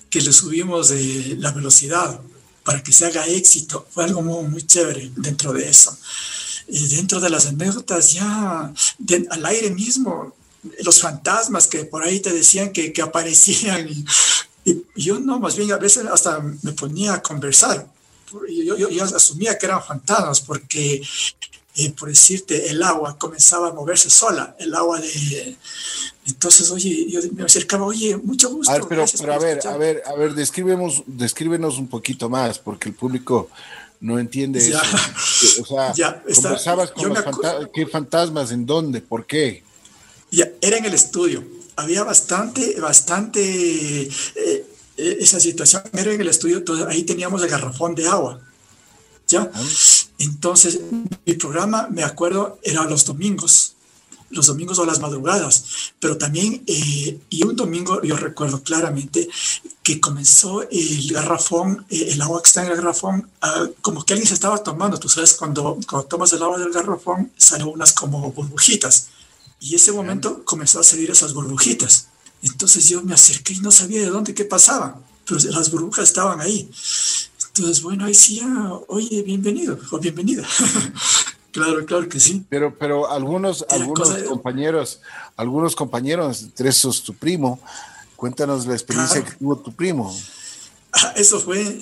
que 0.10 0.22
le 0.22 0.32
subimos 0.32 0.90
de 0.90 1.36
la 1.40 1.52
velocidad 1.52 2.22
para 2.68 2.84
que 2.84 2.92
se 2.92 3.06
haga 3.06 3.26
éxito. 3.28 3.88
Fue 3.90 4.04
algo 4.04 4.22
muy, 4.22 4.44
muy 4.46 4.68
chévere 4.68 5.10
dentro 5.16 5.54
de 5.54 5.70
eso. 5.70 5.98
Y 6.68 6.86
dentro 6.90 7.22
de 7.22 7.30
las 7.30 7.46
anécdotas 7.46 8.12
ya 8.12 8.74
al 9.30 9.46
aire 9.46 9.70
mismo, 9.70 10.36
los 10.84 11.00
fantasmas 11.00 11.68
que 11.68 11.86
por 11.86 12.04
ahí 12.04 12.20
te 12.20 12.34
decían 12.34 12.74
que, 12.74 12.92
que 12.92 13.02
aparecían 13.02 13.88
y, 13.88 14.04
yo 14.98 15.18
no, 15.18 15.40
más 15.40 15.56
bien 15.56 15.72
a 15.72 15.78
veces 15.78 16.06
hasta 16.12 16.42
me 16.42 16.74
ponía 16.74 17.14
a 17.14 17.22
conversar 17.22 17.88
yo, 18.50 18.76
yo, 18.76 19.04
asumía 19.04 19.58
que 19.58 19.66
eran 19.66 19.82
fantasmas 19.82 20.42
porque, 20.42 21.02
por 21.96 22.10
decirte, 22.10 22.70
el 22.70 22.82
agua 22.82 23.18
comenzaba 23.18 23.70
a 23.70 23.74
moverse 23.74 24.10
sola, 24.10 24.56
el 24.60 24.74
agua 24.74 25.00
de... 25.00 25.56
Entonces, 26.26 26.70
oye, 26.72 27.08
yo 27.10 27.22
me 27.34 27.44
acercaba, 27.44 27.86
oye, 27.86 28.18
mucho 28.18 28.50
gusto. 28.50 28.72
A 28.72 28.80
ver, 28.80 28.88
pero, 28.90 29.06
pero 29.20 29.34
a 29.34 29.38
ver, 29.38 29.68
a 29.68 29.78
ver, 29.78 30.04
a 30.06 30.14
ver, 30.16 30.34
descríbenos, 30.34 31.04
descríbenos 31.06 31.78
un 31.78 31.88
poquito 31.88 32.30
más, 32.30 32.58
porque 32.60 32.90
el 32.90 32.96
público 32.96 33.50
no 34.00 34.20
entiende 34.20 34.60
eso. 34.60 34.80
O 35.62 35.66
sea, 35.66 35.94
ya, 35.96 36.24
conversabas 36.24 36.92
con 36.92 37.10
los 37.10 37.24
fantasmas, 37.24 37.70
¿qué 37.74 37.86
fantasmas? 37.86 38.52
¿En 38.52 38.66
dónde? 38.66 39.02
¿Por 39.02 39.26
qué? 39.26 39.64
Ya, 40.32 40.50
era 40.62 40.78
en 40.78 40.86
el 40.86 40.94
estudio. 40.94 41.44
Había 41.76 42.04
bastante, 42.04 42.80
bastante... 42.80 44.10
Eh, 44.36 44.66
esa 44.98 45.40
situación 45.40 45.84
era 45.94 46.12
en 46.12 46.20
el 46.20 46.28
estudio, 46.28 46.64
ahí 46.88 47.04
teníamos 47.04 47.44
el 47.44 47.50
garrafón 47.50 47.94
de 47.94 48.08
agua. 48.08 48.42
¿Ya? 49.28 49.52
Entonces, 50.20 50.80
mi 51.26 51.34
programa, 51.34 51.88
me 51.90 52.04
acuerdo, 52.04 52.60
era 52.64 52.84
los 52.86 53.06
domingos, 53.06 53.74
los 54.30 54.48
domingos 54.48 54.80
o 54.80 54.86
las 54.86 55.00
madrugadas, 55.00 55.94
pero 56.00 56.18
también, 56.18 56.64
eh, 56.68 57.20
y 57.30 57.44
un 57.44 57.56
domingo 57.56 58.02
yo 58.02 58.18
recuerdo 58.18 58.62
claramente 58.62 59.30
que 59.84 60.00
comenzó 60.02 60.64
el 60.70 61.14
garrafón, 61.14 61.86
eh, 61.90 62.10
el 62.12 62.22
agua 62.22 62.42
que 62.42 62.48
está 62.48 62.66
en 62.66 62.72
el 62.72 62.78
garrafón, 62.78 63.30
ah, 63.42 63.68
como 63.82 64.04
que 64.04 64.14
alguien 64.14 64.28
se 64.28 64.34
estaba 64.34 64.58
tomando, 64.64 65.00
tú 65.00 65.08
sabes, 65.08 65.34
cuando, 65.34 65.78
cuando 65.88 66.08
tomas 66.08 66.34
el 66.34 66.44
agua 66.44 66.58
del 66.58 66.72
garrafón, 66.72 67.32
salen 67.38 67.68
unas 67.68 67.94
como 67.94 68.32
burbujitas, 68.32 69.10
y 69.60 69.76
ese 69.76 69.92
momento 69.92 70.44
comenzó 70.44 70.80
a 70.80 70.84
salir 70.84 71.10
esas 71.10 71.34
burbujitas. 71.34 72.10
Entonces 72.44 72.88
yo 72.88 73.02
me 73.02 73.14
acerqué 73.14 73.54
y 73.54 73.60
no 73.60 73.72
sabía 73.72 74.02
de 74.02 74.10
dónde, 74.10 74.34
qué 74.34 74.46
pasaba, 74.46 75.00
pero 75.26 75.40
las 75.50 75.72
burbujas 75.72 76.04
estaban 76.04 76.40
ahí. 76.42 76.70
Entonces, 77.58 77.82
bueno, 77.82 78.06
ahí 78.06 78.14
sí, 78.14 78.40
oye, 78.88 79.24
bienvenido 79.24 79.80
o 79.90 79.98
bienvenida. 79.98 80.46
claro, 81.52 81.84
claro 81.88 82.08
que 82.08 82.20
sí. 82.20 82.46
Pero, 82.50 82.78
pero 82.78 83.10
algunos, 83.10 83.66
algunos 83.70 84.10
compañeros, 84.24 85.02
algunos 85.36 85.76
compañeros, 85.76 86.44
entre 86.44 86.70
esos 86.70 87.04
tu 87.04 87.16
primo, 87.16 87.60
cuéntanos 88.16 88.68
la 88.68 88.74
experiencia 88.74 89.24
que 89.24 89.32
tuvo 89.32 89.58
tu 89.58 89.74
primo. 89.74 90.16
Ah, 90.94 91.14
eso 91.16 91.40
fue, 91.40 91.80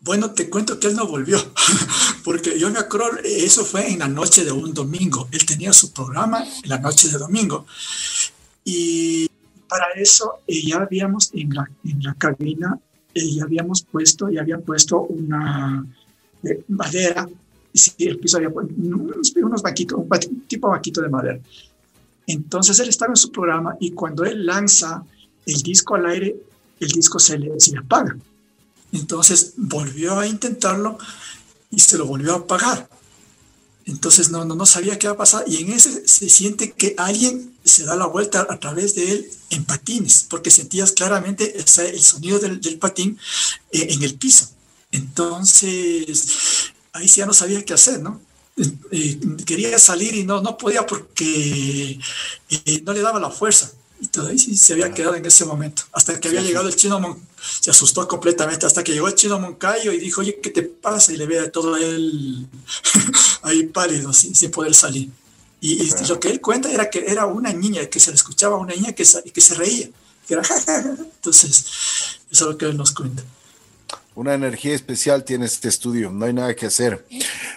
bueno, 0.00 0.32
te 0.32 0.50
cuento 0.50 0.80
que 0.80 0.88
él 0.88 0.96
no 0.96 1.06
volvió, 1.06 1.38
porque 2.24 2.58
yo 2.58 2.68
me 2.70 2.80
acuerdo, 2.80 3.18
eso 3.22 3.64
fue 3.64 3.92
en 3.92 4.00
la 4.00 4.08
noche 4.08 4.44
de 4.44 4.50
un 4.50 4.74
domingo. 4.74 5.28
Él 5.30 5.46
tenía 5.46 5.72
su 5.72 5.92
programa 5.92 6.44
en 6.44 6.68
la 6.68 6.78
noche 6.78 7.08
de 7.08 7.18
domingo. 7.18 7.64
Y 8.64 9.28
para 9.68 9.86
eso 9.94 10.40
eh, 10.48 10.66
ya 10.66 10.78
habíamos 10.78 11.30
en 11.32 11.54
la, 11.54 11.70
en 11.84 12.02
la 12.02 12.14
cabina, 12.14 12.76
eh, 13.14 13.34
ya 13.34 13.44
habíamos 13.44 13.82
puesto, 13.82 14.28
ya 14.30 14.40
habían 14.40 14.62
puesto 14.62 15.00
una 15.02 15.86
eh, 16.42 16.64
madera 16.68 17.28
sí, 17.74 17.92
el 17.98 18.18
piso 18.18 18.38
unos, 18.38 19.62
banquitos, 19.62 19.98
un 19.98 20.08
tipo 20.46 20.68
banquito 20.68 21.00
de 21.00 21.08
madera. 21.08 21.40
Entonces 22.26 22.78
él 22.80 22.88
estaba 22.88 23.12
en 23.12 23.16
su 23.16 23.30
programa 23.30 23.76
y 23.80 23.92
cuando 23.92 24.24
él 24.24 24.46
lanza 24.46 25.04
el 25.46 25.62
disco 25.62 25.94
al 25.94 26.06
aire, 26.06 26.36
el 26.80 26.88
disco 26.88 27.18
se 27.18 27.38
le, 27.38 27.58
se 27.58 27.72
le 27.72 27.78
apaga. 27.78 28.16
Entonces 28.92 29.54
volvió 29.56 30.18
a 30.18 30.26
intentarlo 30.26 30.98
y 31.70 31.80
se 31.80 31.98
lo 31.98 32.06
volvió 32.06 32.34
a 32.34 32.38
apagar. 32.38 32.88
Entonces 33.86 34.30
no, 34.30 34.44
no, 34.44 34.54
no 34.54 34.66
sabía 34.66 34.98
qué 34.98 35.06
iba 35.06 35.14
a 35.14 35.18
pasar 35.18 35.44
y 35.46 35.58
en 35.58 35.72
ese 35.72 36.06
se 36.06 36.28
siente 36.28 36.72
que 36.72 36.94
alguien 36.98 37.54
se 37.64 37.84
da 37.84 37.96
la 37.96 38.06
vuelta 38.06 38.46
a 38.48 38.58
través 38.58 38.94
de 38.94 39.10
él 39.10 39.30
en 39.50 39.64
patines, 39.64 40.26
porque 40.28 40.50
sentías 40.50 40.92
claramente 40.92 41.56
el 41.56 42.00
sonido 42.02 42.38
del, 42.38 42.78
patín 42.78 43.18
eh, 43.70 43.88
en 43.90 44.02
el 44.02 44.14
piso. 44.14 44.48
Entonces 44.90 46.72
ahí 46.92 47.08
sí 47.08 47.20
ya 47.20 47.26
no 47.26 47.32
sabía 47.32 47.64
qué 47.64 47.74
hacer, 47.74 48.00
¿no? 48.00 48.20
Eh, 48.56 48.70
eh, 48.90 49.18
quería 49.46 49.78
salir 49.78 50.14
y 50.14 50.24
no, 50.24 50.42
no 50.42 50.56
podía 50.58 50.86
porque 50.86 51.98
no 52.84 52.92
le 52.92 53.00
daba 53.00 53.18
la 53.18 53.30
fuerza. 53.30 53.72
Y 54.02 54.08
todo 54.08 54.26
ahí 54.26 54.38
sí 54.38 54.56
se 54.56 54.72
había 54.72 54.92
quedado 54.92 55.14
en 55.14 55.24
ese 55.24 55.44
momento. 55.44 55.84
Hasta 55.92 56.18
que 56.18 56.26
había 56.26 56.40
llegado 56.40 56.66
el 56.66 56.74
chino 56.74 56.98
Mon 56.98 57.24
se 57.60 57.70
asustó 57.70 58.08
completamente. 58.08 58.66
Hasta 58.66 58.82
que 58.82 58.92
llegó 58.92 59.06
el 59.06 59.14
chino 59.14 59.38
Moncayo 59.38 59.92
y 59.92 60.00
dijo, 60.00 60.22
oye, 60.22 60.40
¿qué 60.42 60.50
te 60.50 60.64
pasa? 60.64 61.12
Y 61.12 61.16
le 61.16 61.24
ve 61.24 61.48
todo 61.50 61.76
él 61.76 62.48
ahí 63.42 63.62
pálido, 63.68 64.12
sin, 64.12 64.34
sin 64.34 64.50
poder 64.50 64.74
salir. 64.74 65.08
Y, 65.60 65.88
lo 66.08 66.18
que 66.18 66.30
él 66.30 66.40
cuenta 66.40 66.68
era 66.68 66.90
que 66.90 67.04
era 67.06 67.26
una 67.26 67.52
niña, 67.52 67.86
que 67.86 68.00
se 68.00 68.10
le 68.10 68.16
escuchaba 68.16 68.56
una 68.56 68.74
niña 68.74 68.90
que, 68.90 69.04
que 69.32 69.40
se 69.40 69.54
reía. 69.54 69.88
Que 70.26 70.34
era, 70.34 70.42
Entonces, 71.14 71.64
eso 72.28 72.44
es 72.44 72.50
lo 72.50 72.58
que 72.58 72.66
él 72.66 72.76
nos 72.76 72.90
cuenta. 72.90 73.22
Una 74.16 74.34
energía 74.34 74.74
especial 74.74 75.22
tiene 75.22 75.46
este 75.46 75.68
estudio, 75.68 76.10
no 76.10 76.24
hay 76.26 76.32
nada 76.32 76.56
que 76.56 76.66
hacer. 76.66 77.06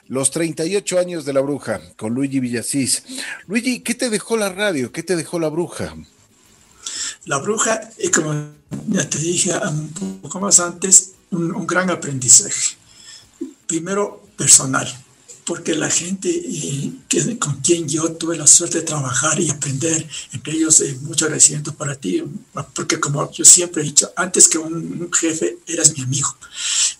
Los 0.07 0.29
38 0.29 0.99
años 0.99 1.25
de 1.25 1.33
la 1.33 1.41
bruja 1.41 1.81
con 1.97 2.13
Luigi 2.13 2.39
Villasís. 2.39 3.03
Luigi, 3.47 3.79
¿qué 3.79 3.95
te 3.95 4.11
dejó 4.11 4.37
la 4.37 4.49
radio? 4.49 4.91
¿Qué 4.91 5.01
te 5.01 5.15
dejó 5.15 5.39
la 5.39 5.49
bruja? 5.49 5.95
La 7.25 7.39
bruja, 7.39 7.81
como 8.13 8.33
ya 8.87 9.09
te 9.09 9.17
dije 9.17 9.51
un 9.67 10.19
poco 10.21 10.39
más 10.39 10.59
antes, 10.59 11.13
un 11.31 11.65
gran 11.67 11.89
aprendizaje. 11.89 12.77
Primero, 13.67 14.23
personal 14.37 15.04
porque 15.45 15.75
la 15.75 15.89
gente 15.89 16.29
eh, 16.29 16.91
con 17.39 17.61
quien 17.61 17.87
yo 17.87 18.11
tuve 18.13 18.35
la 18.35 18.47
suerte 18.47 18.79
de 18.79 18.83
trabajar 18.83 19.39
y 19.39 19.49
aprender, 19.49 20.07
entre 20.33 20.53
ellos 20.53 20.81
eh, 20.81 20.97
mucho 21.01 21.25
agradecimiento 21.25 21.73
para 21.73 21.95
ti, 21.95 22.23
porque 22.73 22.99
como 22.99 23.31
yo 23.31 23.45
siempre 23.45 23.83
he 23.83 23.85
dicho, 23.85 24.11
antes 24.15 24.47
que 24.49 24.57
un, 24.57 25.09
jefe 25.13 25.59
eras 25.67 25.95
mi 25.95 26.03
amigo, 26.03 26.35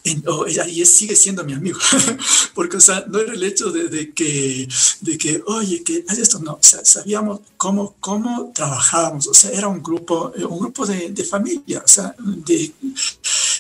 y 0.04 0.86
sigue 0.86 1.16
siendo 1.16 1.44
mi 1.44 1.54
amigo, 1.54 1.80
porque 2.54 2.78
o 2.78 2.82
sea, 2.82 3.04
no 3.08 3.20
era 3.20 3.34
el 3.34 3.44
hecho 3.44 3.72
de, 3.72 4.14
que, 4.14 4.68
de 5.02 5.18
que, 5.18 5.42
oye, 5.48 5.84
que 5.84 6.06
esto, 6.08 6.40
no, 6.40 6.60
sabíamos 6.62 7.42
cómo, 7.58 7.96
cómo 8.00 8.52
trabajábamos, 8.54 9.28
o 9.28 9.34
sea, 9.34 9.50
era 9.52 9.68
un 9.68 9.82
grupo, 9.82 10.32
eh, 10.36 10.46
un 10.46 10.60
grupo 10.60 10.86
de, 10.86 11.10
de 11.10 11.24
familia, 11.24 11.82
o 11.84 11.88
sea, 11.88 12.16
de, 12.20 12.72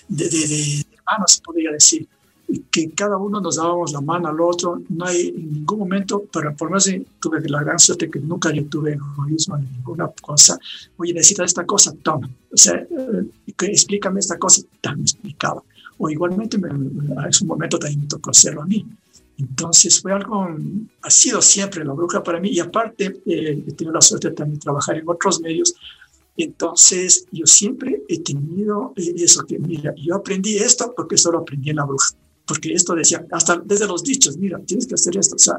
de, 0.07 0.29
de 0.29 0.85
hermanos, 0.95 1.41
podría 1.43 1.71
decir 1.71 2.07
que 2.71 2.91
cada 2.91 3.17
uno 3.17 3.39
nos 3.41 3.55
dábamos 3.55 3.91
la 3.91 4.01
mano 4.01 4.27
al 4.27 4.39
otro, 4.39 4.81
no 4.89 5.05
hay 5.05 5.29
en 5.29 5.53
ningún 5.53 5.79
momento, 5.79 6.25
pero 6.31 6.55
por 6.55 6.69
más 6.69 6.89
tuve 7.19 7.47
la 7.49 7.63
gran 7.63 7.79
suerte 7.79 8.09
que 8.09 8.19
nunca 8.19 8.51
yo 8.51 8.65
tuve 8.65 8.93
egoísmo 8.93 9.57
en 9.57 9.71
ninguna 9.71 10.09
cosa, 10.21 10.59
oye, 10.97 11.13
necesitas 11.13 11.47
esta 11.47 11.65
cosa, 11.65 11.93
toma, 12.03 12.29
o 12.51 12.57
sea, 12.57 12.75
eh, 12.75 13.25
explícame 13.47 14.19
esta 14.19 14.37
cosa, 14.37 14.61
tan 14.81 15.01
explicaba. 15.01 15.63
O 15.97 16.09
igualmente 16.09 16.57
me, 16.57 16.67
es 17.29 17.41
un 17.41 17.47
momento 17.47 17.79
también 17.79 18.01
me 18.01 18.07
tocó 18.07 18.31
hacerlo 18.31 18.63
a 18.63 18.65
mí. 18.65 18.85
Entonces 19.37 20.01
fue 20.01 20.11
algo, 20.11 20.45
ha 21.01 21.09
sido 21.09 21.41
siempre 21.41 21.85
la 21.85 21.93
bruja 21.93 22.21
para 22.21 22.39
mí. 22.41 22.49
Y 22.49 22.59
aparte 22.59 23.21
eh, 23.25 23.63
he 23.65 23.71
tenido 23.71 23.93
la 23.93 24.01
suerte 24.01 24.31
también 24.31 24.59
de 24.59 24.63
trabajar 24.63 24.97
en 24.97 25.07
otros 25.07 25.39
medios. 25.39 25.73
Entonces, 26.35 27.25
yo 27.31 27.45
siempre 27.45 28.03
he 28.09 28.19
tenido 28.19 28.91
eh, 28.97 29.13
eso 29.15 29.45
que, 29.45 29.57
mira, 29.57 29.93
yo 29.95 30.15
aprendí 30.15 30.57
esto 30.57 30.93
porque 30.93 31.17
solo 31.17 31.39
aprendí 31.39 31.69
en 31.69 31.77
la 31.77 31.85
bruja 31.85 32.13
porque 32.47 32.73
esto 32.73 32.93
decía, 32.95 33.25
hasta 33.31 33.57
desde 33.57 33.87
los 33.87 34.03
dichos, 34.03 34.37
mira, 34.37 34.59
tienes 34.59 34.87
que 34.87 34.95
hacer 34.95 35.17
esto. 35.17 35.35
O 35.35 35.39
sea, 35.39 35.55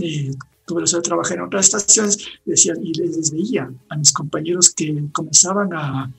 eh, 0.00 0.32
tuve 0.66 0.80
la 0.80 0.86
suerte 0.86 1.06
de 1.06 1.10
trabajar 1.10 1.38
en 1.38 1.44
otras 1.44 1.66
estaciones 1.66 2.18
decían, 2.44 2.78
y 2.82 2.94
les 2.94 3.30
veía 3.30 3.70
a 3.88 3.96
mis 3.96 4.12
compañeros 4.12 4.70
que 4.70 5.04
comenzaban 5.12 5.72
a, 5.74 6.10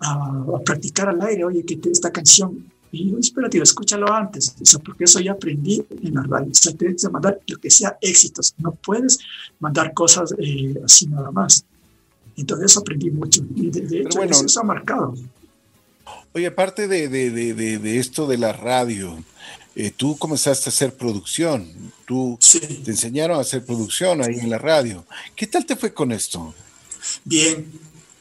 a, 0.00 0.60
practicar 0.64 1.08
al 1.08 1.20
aire, 1.22 1.44
oye, 1.44 1.64
que 1.64 1.78
esta 1.90 2.10
canción, 2.10 2.70
y 2.92 3.10
yo, 3.10 3.18
espérate, 3.18 3.58
escúchalo 3.58 4.12
antes, 4.12 4.54
o 4.60 4.64
sea, 4.64 4.80
porque 4.80 5.04
eso 5.04 5.20
ya 5.20 5.32
aprendí 5.32 5.84
en 6.02 6.14
la 6.14 6.22
radio. 6.22 6.50
O 6.50 6.54
sea, 6.54 6.72
tienes 6.74 7.02
que 7.02 7.08
mandar 7.08 7.40
lo 7.46 7.58
que 7.58 7.70
sea 7.70 7.96
éxitos, 8.00 8.54
no 8.58 8.72
puedes 8.72 9.18
mandar 9.58 9.92
cosas 9.94 10.34
eh, 10.38 10.74
así 10.84 11.06
nada 11.06 11.30
más. 11.30 11.64
Entonces 12.36 12.72
eso 12.72 12.80
aprendí 12.80 13.10
mucho, 13.10 13.42
y 13.54 13.70
de, 13.70 14.00
hecho 14.00 14.22
eso, 14.22 14.60
ha 14.60 14.64
marcado. 14.64 15.14
Oye, 16.32 16.48
aparte 16.48 16.88
de, 16.88 17.08
de, 17.08 17.30
de, 17.30 17.98
esto 17.98 18.26
de 18.26 18.38
la 18.38 18.52
radio, 18.52 19.22
eh, 19.76 19.92
tú 19.96 20.18
comenzaste 20.18 20.68
a 20.68 20.72
hacer 20.72 20.96
producción, 20.96 21.92
tú 22.06 22.38
te 22.84 22.90
enseñaron 22.90 23.38
a 23.38 23.42
hacer 23.42 23.64
producción 23.64 24.22
ahí 24.22 24.40
en 24.40 24.50
la 24.50 24.58
radio. 24.58 25.06
¿Qué 25.36 25.46
tal 25.46 25.64
te 25.64 25.76
fue 25.76 25.94
con 25.94 26.10
esto? 26.12 26.54
Bien, 27.24 27.70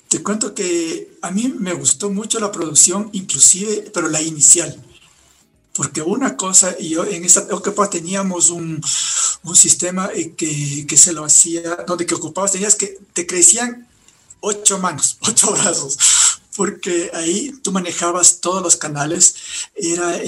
te 0.08 0.22
cuento 0.22 0.54
que 0.54 1.17
a 1.22 1.32
mí 1.32 1.54
me 1.58 1.74
gustó 1.74 2.12
mucho 2.12 2.39
la 2.39 2.52
producción, 2.52 3.10
inclusive, 3.13 3.89
pero 3.93 4.08
la 4.10 4.22
inicial. 4.22 4.80
Porque 5.74 6.04
una 6.04 6.38
cosa, 6.38 6.76
y 6.80 6.89
yo 6.89 7.06
en 7.06 7.26
esa 7.26 7.41
época 7.41 7.89
teníamos 7.89 8.52
un, 8.52 8.80
un 9.43 9.56
sistema 9.56 10.12
eh, 10.13 10.34
que, 10.38 10.86
que, 10.88 10.98
se 10.98 11.13
lo 11.13 11.26
hacía, 11.26 11.78
donde 11.88 12.06
que 12.06 12.13
ocupabas, 12.13 12.52
tenías 12.52 12.76
que, 12.76 13.00
te 13.13 13.26
crecían 13.26 13.88
ocho 14.39 14.78
manos, 14.78 15.17
ocho 15.22 15.52
brazos 15.52 15.98
porque 16.56 17.12
ahí 17.13 17.52
tú 17.62 17.72
manejabas 17.72 18.39
todos 18.39 18.62
los 18.62 18.76
canales. 18.76 19.36
Era, 19.76 20.20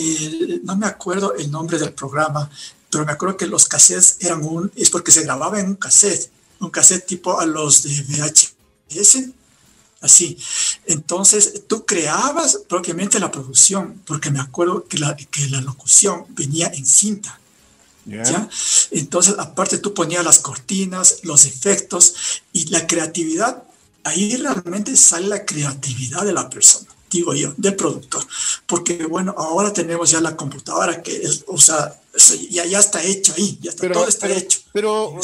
no 0.64 0.76
me 0.76 0.88
acuerdo 0.88 1.36
el 1.36 1.52
nombre 1.52 1.78
del 1.78 1.94
programa, 1.94 2.50
pero 2.90 3.06
me 3.06 3.12
acuerdo 3.12 3.38
que 3.38 3.48
los 3.48 3.68
cassettes 3.68 4.18
eran 4.22 4.44
un, 4.44 4.72
es 4.76 4.90
porque 4.90 5.12
se 5.12 5.24
grababa 5.24 5.60
en 5.60 5.68
un 5.68 5.76
cassette, 5.76 6.30
un 6.60 6.70
cassette 6.70 7.06
tipo 7.06 7.40
a 7.40 7.46
los 7.46 7.84
de 7.84 8.02
VHS, 8.04 9.30
así. 10.02 10.38
Entonces 10.86 11.64
tú 11.68 11.86
creabas 11.86 12.60
propiamente 12.68 13.20
la 13.20 13.32
producción, 13.32 14.02
porque 14.06 14.32
me 14.32 14.40
acuerdo 14.40 14.88
que 14.88 14.98
la, 14.98 15.16
que 15.16 15.50
la 15.50 15.62
locución 15.62 16.26
venía 16.30 16.68
en 16.68 16.86
cinta. 16.86 17.40
¿Ya? 18.06 18.48
Entonces, 18.92 19.34
aparte 19.40 19.80
tú 19.80 19.96
ponías 19.96 20.24
las 20.24 20.38
cortinas, 20.38 21.22
los 21.24 21.46
efectos 21.46 22.14
y 22.54 22.68
la 22.68 22.86
creatividad 22.86 23.64
ahí 24.06 24.38
realmente 24.38 24.96
sale 24.96 25.28
la 25.28 25.46
creatividad 25.46 26.24
de 26.24 26.32
la 26.32 26.50
persona, 26.50 26.88
digo 27.10 27.34
yo, 27.34 27.54
del 27.58 27.76
productor. 27.76 28.24
Porque 28.66 29.06
bueno, 29.06 29.36
ahora 29.38 29.74
tenemos 29.74 30.10
ya 30.12 30.22
la 30.22 30.38
computadora 30.38 31.02
que, 31.02 31.18
es, 31.18 31.44
o 31.48 31.58
sea, 31.58 32.00
ya, 32.50 32.66
ya 32.66 32.80
está 32.80 33.04
hecho 33.04 33.34
ahí, 33.36 33.58
ya 33.62 33.72
está, 33.72 33.92
todo 33.92 34.08
está 34.08 34.30
hecho. 34.30 34.60
Pero 34.72 35.20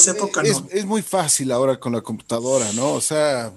es, 0.71 0.85
muy 0.85 1.01
fácil 1.03 1.51
ahora 1.51 1.79
con 1.79 1.93
la 1.93 2.01
computadora, 2.01 2.71
¿no? 2.73 2.93
O 2.93 3.01
sea... 3.01 3.53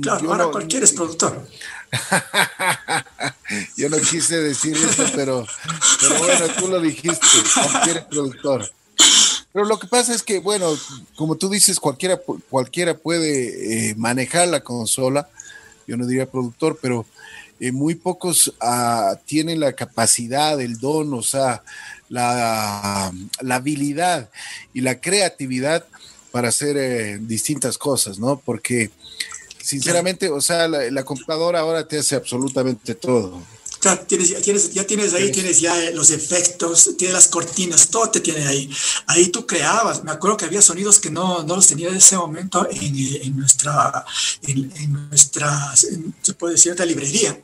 claro, 0.00 0.32
ahora 0.32 0.46
cualquiera 0.46 0.84
es 0.84 0.92
productor. 0.92 1.46
yo 3.76 3.88
no 3.88 3.98
quise 3.98 4.40
decir 4.40 4.76
eso, 4.76 5.04
pero, 5.14 5.46
pero 6.00 6.18
bueno, 6.18 6.46
tú 6.58 6.68
lo 6.68 6.80
dijiste, 6.80 7.26
cualquier 7.54 8.06
productor. 8.08 8.70
Pero 9.54 9.66
lo 9.66 9.78
que 9.78 9.86
pasa 9.86 10.12
es 10.12 10.24
que, 10.24 10.40
bueno, 10.40 10.76
como 11.14 11.36
tú 11.36 11.48
dices, 11.48 11.78
cualquiera, 11.78 12.20
cualquiera 12.50 12.98
puede 12.98 13.90
eh, 13.90 13.94
manejar 13.94 14.48
la 14.48 14.64
consola, 14.64 15.28
yo 15.86 15.96
no 15.96 16.08
diría 16.08 16.28
productor, 16.28 16.76
pero 16.82 17.06
eh, 17.60 17.70
muy 17.70 17.94
pocos 17.94 18.52
ah, 18.60 19.16
tienen 19.26 19.60
la 19.60 19.72
capacidad, 19.74 20.60
el 20.60 20.80
don, 20.80 21.14
o 21.14 21.22
sea, 21.22 21.62
la, 22.08 23.12
habilidad 23.48 24.28
y 24.72 24.80
la 24.80 25.00
creatividad 25.00 25.86
para 26.32 26.48
hacer 26.48 26.76
eh, 26.76 27.18
distintas 27.20 27.78
cosas, 27.78 28.18
¿no? 28.18 28.42
Porque, 28.44 28.90
sinceramente, 29.62 30.30
o 30.30 30.40
sea, 30.40 30.66
la 30.66 31.04
computadora 31.04 31.60
ahora 31.60 31.86
te 31.86 31.98
hace 31.98 32.16
absolutamente 32.16 32.96
todo 32.96 33.40
tienes, 34.06 34.28
ya, 34.30 34.40
tienes, 34.40 34.72
ya 34.72 34.86
tienes 34.86 35.14
ahí, 35.14 35.30
tienes 35.30 35.60
ya 35.60 35.82
eh, 35.82 35.92
los 35.92 36.10
efectos, 36.10 36.90
tienes 36.96 37.14
las 37.14 37.28
cortinas, 37.28 37.88
todo 37.88 38.10
te 38.10 38.20
tiene 38.20 38.46
ahí. 38.46 38.70
Ahí 39.06 39.28
tú 39.28 39.46
creabas. 39.46 40.04
Me 40.04 40.10
acuerdo 40.10 40.36
que 40.36 40.44
había 40.44 40.62
sonidos 40.62 40.98
que 40.98 41.10
no, 41.10 41.42
no 41.42 41.56
los 41.56 41.66
tenía 41.66 41.88
en 41.88 41.96
ese 41.96 42.16
momento 42.16 42.66
en, 42.70 42.96
en 42.96 43.36
nuestra, 43.36 44.04
en, 44.42 44.72
en 44.76 44.92
nuestra, 45.08 45.74
se 45.76 46.34
puede 46.34 46.54
decir, 46.54 46.74
librería. 46.84 47.38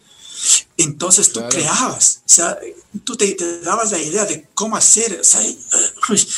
Entonces 0.76 1.32
tú 1.32 1.40
creabas, 1.50 2.22
o 2.24 2.28
sea, 2.28 2.58
tú 3.04 3.16
te, 3.16 3.36
dabas 3.62 3.92
la 3.92 3.98
idea 3.98 4.24
de 4.24 4.48
cómo 4.54 4.76
hacer, 4.76 5.20
o 5.20 5.24
sea, 5.24 5.40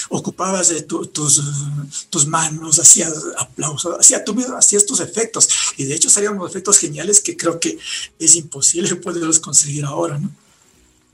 ocupabas 0.09 0.69
de 0.69 0.83
tus, 0.83 1.13
tus 2.11 2.27
manos, 2.27 2.79
hacías 2.79 3.13
aplausos, 3.39 3.99
hacías, 4.01 4.25
tú 4.25 4.37
hacías 4.57 4.85
tus 4.85 5.01
efectos. 5.01 5.49
Y 5.77 5.85
de 5.85 5.95
hecho 5.95 6.11
salían 6.11 6.35
unos 6.35 6.51
efectos 6.51 6.79
geniales 6.79 7.21
que 7.21 7.37
creo 7.37 7.61
que 7.61 7.79
es 8.19 8.35
imposible 8.35 8.95
poderlos 8.97 9.39
conseguir 9.39 9.85
ahora, 9.85 10.19
¿no? 10.19 10.31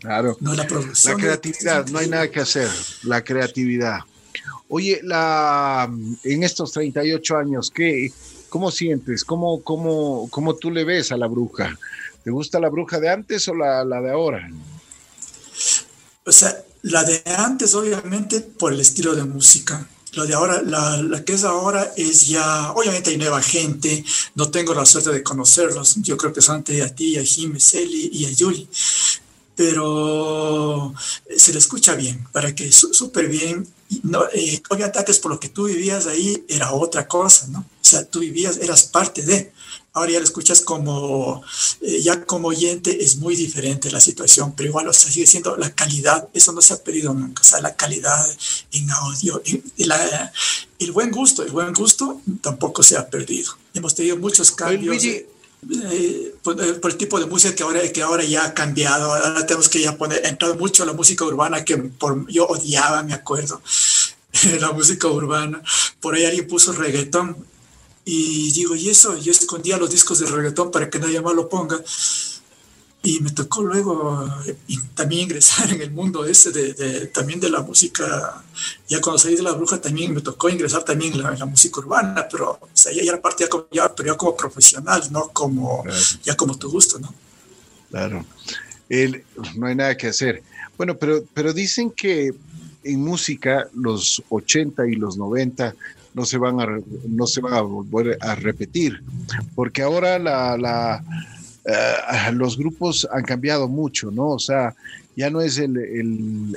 Claro. 0.01 0.37
No 0.41 0.55
la 0.55 0.67
producción. 0.67 1.15
La 1.15 1.23
creatividad, 1.23 1.87
no 1.89 1.99
hay 1.99 2.09
nada 2.09 2.31
que 2.31 2.41
hacer. 2.41 2.71
La 3.03 3.23
creatividad. 3.23 4.01
Oye, 4.69 5.01
la, 5.03 5.91
en 6.25 6.43
estos 6.43 6.73
38 6.73 7.37
años, 7.37 7.71
¿qué, 7.71 8.13
¿cómo 8.49 8.71
sientes? 8.71 9.25
¿Cómo, 9.25 9.63
cómo, 9.63 10.29
¿Cómo 10.31 10.55
tú 10.57 10.71
le 10.71 10.85
ves 10.85 11.11
a 11.11 11.17
la 11.17 11.27
bruja? 11.27 11.77
¿Te 12.29 12.33
gusta 12.33 12.61
la 12.61 12.69
bruja 12.69 13.01
de 13.01 13.09
antes 13.09 13.49
o 13.49 13.55
la, 13.55 13.83
la 13.87 14.03
de 14.03 14.11
ahora? 14.11 14.51
O 16.27 16.31
sea, 16.31 16.63
la 16.83 17.03
de 17.03 17.23
antes, 17.25 17.75
obviamente, 17.75 18.43
por 18.43 18.75
el 18.75 18.81
estilo 18.81 19.15
de 19.15 19.25
música. 19.25 19.89
La 20.13 20.27
de 20.27 20.35
ahora, 20.35 20.61
la, 20.61 21.01
la, 21.01 21.25
que 21.25 21.33
es 21.33 21.45
ahora 21.45 21.91
es 21.97 22.29
ya, 22.29 22.73
obviamente 22.73 23.09
hay 23.09 23.17
nueva 23.17 23.41
gente, 23.41 24.05
no 24.35 24.51
tengo 24.51 24.75
la 24.75 24.85
suerte 24.85 25.11
de 25.11 25.23
conocerlos, 25.23 25.97
yo 26.03 26.19
creo 26.19 26.35
que 26.35 26.43
son 26.43 26.57
a 26.57 26.63
ti, 26.95 27.17
a 27.17 27.25
Jim, 27.25 27.59
Celi 27.59 28.11
y 28.13 28.27
a 28.27 28.31
Yuli, 28.31 28.69
pero 29.57 30.93
se 31.35 31.55
le 31.55 31.59
escucha 31.61 31.95
bien, 31.95 32.29
para 32.31 32.55
que 32.55 32.71
súper 32.71 33.29
bien. 33.29 33.67
No, 34.03 34.25
eh, 34.35 34.63
obviamente 34.69 34.99
antes 34.99 35.19
por 35.19 35.33
lo 35.33 35.41
que 35.41 35.49
tú 35.49 35.65
vivías 35.65 36.07
ahí 36.07 36.45
era 36.47 36.73
otra 36.73 37.09
cosa, 37.09 37.47
¿no? 37.47 37.61
O 37.61 37.85
sea, 37.89 38.05
tú 38.05 38.21
vivías, 38.21 38.59
eras 38.59 38.83
parte 38.83 39.23
de 39.23 39.51
ahora 39.99 40.13
ya 40.13 40.19
lo 40.19 40.25
escuchas 40.25 40.61
como, 40.61 41.43
eh, 41.81 42.01
ya 42.03 42.25
como 42.25 42.49
oyente 42.49 43.05
es 43.05 43.17
muy 43.17 43.37
diferente 43.37 43.91
la 43.91 44.01
situación, 44.01 44.55
pero 44.57 44.69
igual, 44.69 44.89
o 44.89 44.93
sea, 44.93 45.11
sigue 45.11 45.27
siendo 45.27 45.57
la 45.57 45.75
calidad, 45.75 46.29
eso 46.33 46.53
no 46.53 46.63
se 46.63 46.75
ha 46.75 46.83
perdido 46.83 47.13
nunca, 47.15 47.43
o 47.43 47.45
sea, 47.45 47.61
la 47.61 47.77
calidad 47.77 48.25
en 48.73 48.91
audio, 48.91 49.43
el 50.79 50.93
buen 50.93 51.11
gusto, 51.11 51.43
el 51.43 51.51
buen 51.51 51.73
gusto 51.73 52.21
tampoco 52.41 52.83
se 52.83 52.97
ha 52.97 53.09
perdido. 53.09 53.53
Hemos 53.75 53.95
tenido 53.95 54.17
muchos 54.17 54.51
cambios. 54.51 55.05
Eh, 55.69 56.35
por, 56.43 56.61
el 56.61 56.97
tipo 56.97 57.19
de 57.19 57.27
música 57.27 57.53
que 57.53 57.65
ahora, 57.65 57.81
que 57.93 58.01
ahora 58.01 58.23
ya 58.23 58.45
ha 58.45 58.55
cambiado, 58.55 59.13
ahora 59.13 59.45
tenemos 59.45 59.69
que 59.69 59.81
ya 59.81 59.97
poner, 59.97 60.25
entrado 60.25 60.55
mucho 60.55 60.85
la 60.85 60.93
música 60.93 61.25
urbana 61.25 61.65
que 61.65 61.77
por, 61.77 62.31
yo 62.31 62.47
odiaba, 62.47 63.03
me 63.03 63.13
acuerdo, 63.13 63.61
la 64.61 64.71
música 64.73 65.09
urbana. 65.09 65.61
Por 66.01 66.15
ahí 66.15 66.25
alguien 66.25 66.47
puso 66.47 66.73
reggaetón 66.73 67.37
y 68.11 68.51
digo, 68.53 68.75
y 68.75 68.89
eso, 68.89 69.19
yo 69.19 69.33
escondía 69.33 69.77
los 69.77 69.91
discos 69.91 70.19
de 70.19 70.27
reggaetón 70.27 70.71
para 70.71 70.89
que 70.89 70.99
nadie 70.99 71.21
más 71.21 71.35
lo 71.35 71.47
ponga. 71.47 71.79
Y 73.03 73.21
me 73.21 73.31
tocó 73.33 73.63
luego 73.63 74.27
eh, 74.47 74.57
también 74.95 75.25
ingresar 75.25 75.71
en 75.75 75.83
el 75.83 75.91
mundo 75.91 76.25
ese 76.25 76.51
de, 76.51 77.09
también 77.09 77.39
de 77.39 77.51
la 77.51 77.61
música. 77.61 78.43
Ya 78.89 79.03
cuando 79.03 79.19
salí 79.19 79.37
de 79.37 79.43
la 79.43 79.53
bruja 79.53 79.79
también 79.79 80.15
me 80.15 80.23
tocó 80.23 80.49
ingresar 80.49 80.85
también 80.85 81.13
en 81.13 81.23
la, 81.23 81.45
música 81.45 81.81
urbana, 81.81 82.27
pero 82.31 82.53
o 82.53 82.69
sea, 82.73 82.93
ya, 82.95 83.03
era 83.03 83.21
parte 83.21 83.45
ya 83.45 83.51
como, 83.51 83.67
ya, 83.71 83.95
pero 83.95 84.15
ya 84.15 84.17
como 84.17 84.35
profesional, 84.35 85.03
no 85.11 85.29
como 85.29 85.85
ya 86.23 86.35
como 86.35 86.57
tu 86.57 86.71
gusto, 86.71 86.99
¿no? 86.99 87.15
Claro. 87.91 88.25
El, 88.89 89.23
no 89.55 89.67
hay 89.67 89.75
nada 89.75 89.95
que 89.99 90.07
hacer. 90.07 90.43
Bueno, 90.79 90.97
pero, 90.97 91.25
pero 91.35 91.53
dicen 91.53 91.91
que 91.91 92.33
en 92.85 93.01
música 93.05 93.69
los 93.75 94.23
80 94.31 94.87
y 94.89 94.95
los 94.95 95.19
90 95.19 95.75
no 96.15 96.25
se 96.25 96.39
van 96.39 96.61
a, 96.61 96.67
no 97.09 97.27
se 97.27 97.41
van 97.41 97.55
a 97.55 97.61
volver 97.61 98.19
a 98.21 98.35
repetir, 98.35 99.03
porque 99.55 99.83
ahora 99.83 100.19
la, 100.19 101.03
eh, 101.65 102.33
los 102.33 102.57
grupos 102.57 103.07
han 103.13 103.23
cambiado 103.23 103.69
mucho, 103.69 104.11
¿no? 104.11 104.29
O 104.31 104.39
sea, 104.39 104.75
ya 105.17 105.31
no 105.31 105.41
es 105.41 105.59
el, 105.59 105.77
el, 105.77 106.57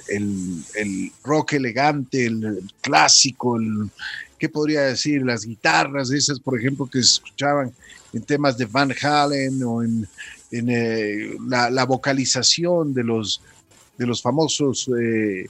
el, 0.75 1.11
rock 1.23 1.53
elegante, 1.53 2.27
el 2.27 2.61
clásico, 2.79 3.57
el, 3.57 3.89
¿qué 4.37 4.49
podría 4.49 4.81
decir? 4.81 5.23
Las 5.23 5.45
guitarras 5.45 6.11
esas, 6.11 6.39
por 6.39 6.59
ejemplo, 6.59 6.85
que 6.85 6.99
se 6.99 7.15
escuchaban 7.15 7.73
en 8.13 8.21
temas 8.21 8.57
de 8.57 8.65
Van 8.65 8.93
Halen 9.01 9.63
o 9.63 9.83
en, 9.83 10.07
en 10.51 10.69
eh, 10.69 11.35
la, 11.47 11.69
la, 11.69 11.85
vocalización 11.85 12.93
de 12.93 13.03
los, 13.03 13.41
de 13.97 14.05
los 14.05 14.21
famosos 14.21 14.89
eh, 14.99 15.47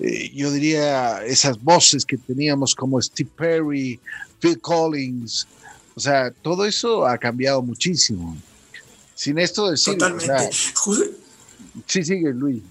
eh, 0.00 0.30
yo 0.34 0.50
diría, 0.50 1.24
esas 1.24 1.62
voces 1.62 2.04
que 2.04 2.16
teníamos 2.16 2.74
como 2.74 3.00
Steve 3.00 3.30
Perry, 3.36 4.00
Phil 4.40 4.60
Collins, 4.60 5.46
o 5.94 6.00
sea, 6.00 6.30
todo 6.30 6.64
eso 6.64 7.06
ha 7.06 7.18
cambiado 7.18 7.62
muchísimo. 7.62 8.36
Sin 9.14 9.38
esto 9.38 9.70
decir... 9.70 9.98
Totalmente. 9.98 10.50
sí, 11.86 12.04
sigue, 12.04 12.32
Luis. 12.32 12.62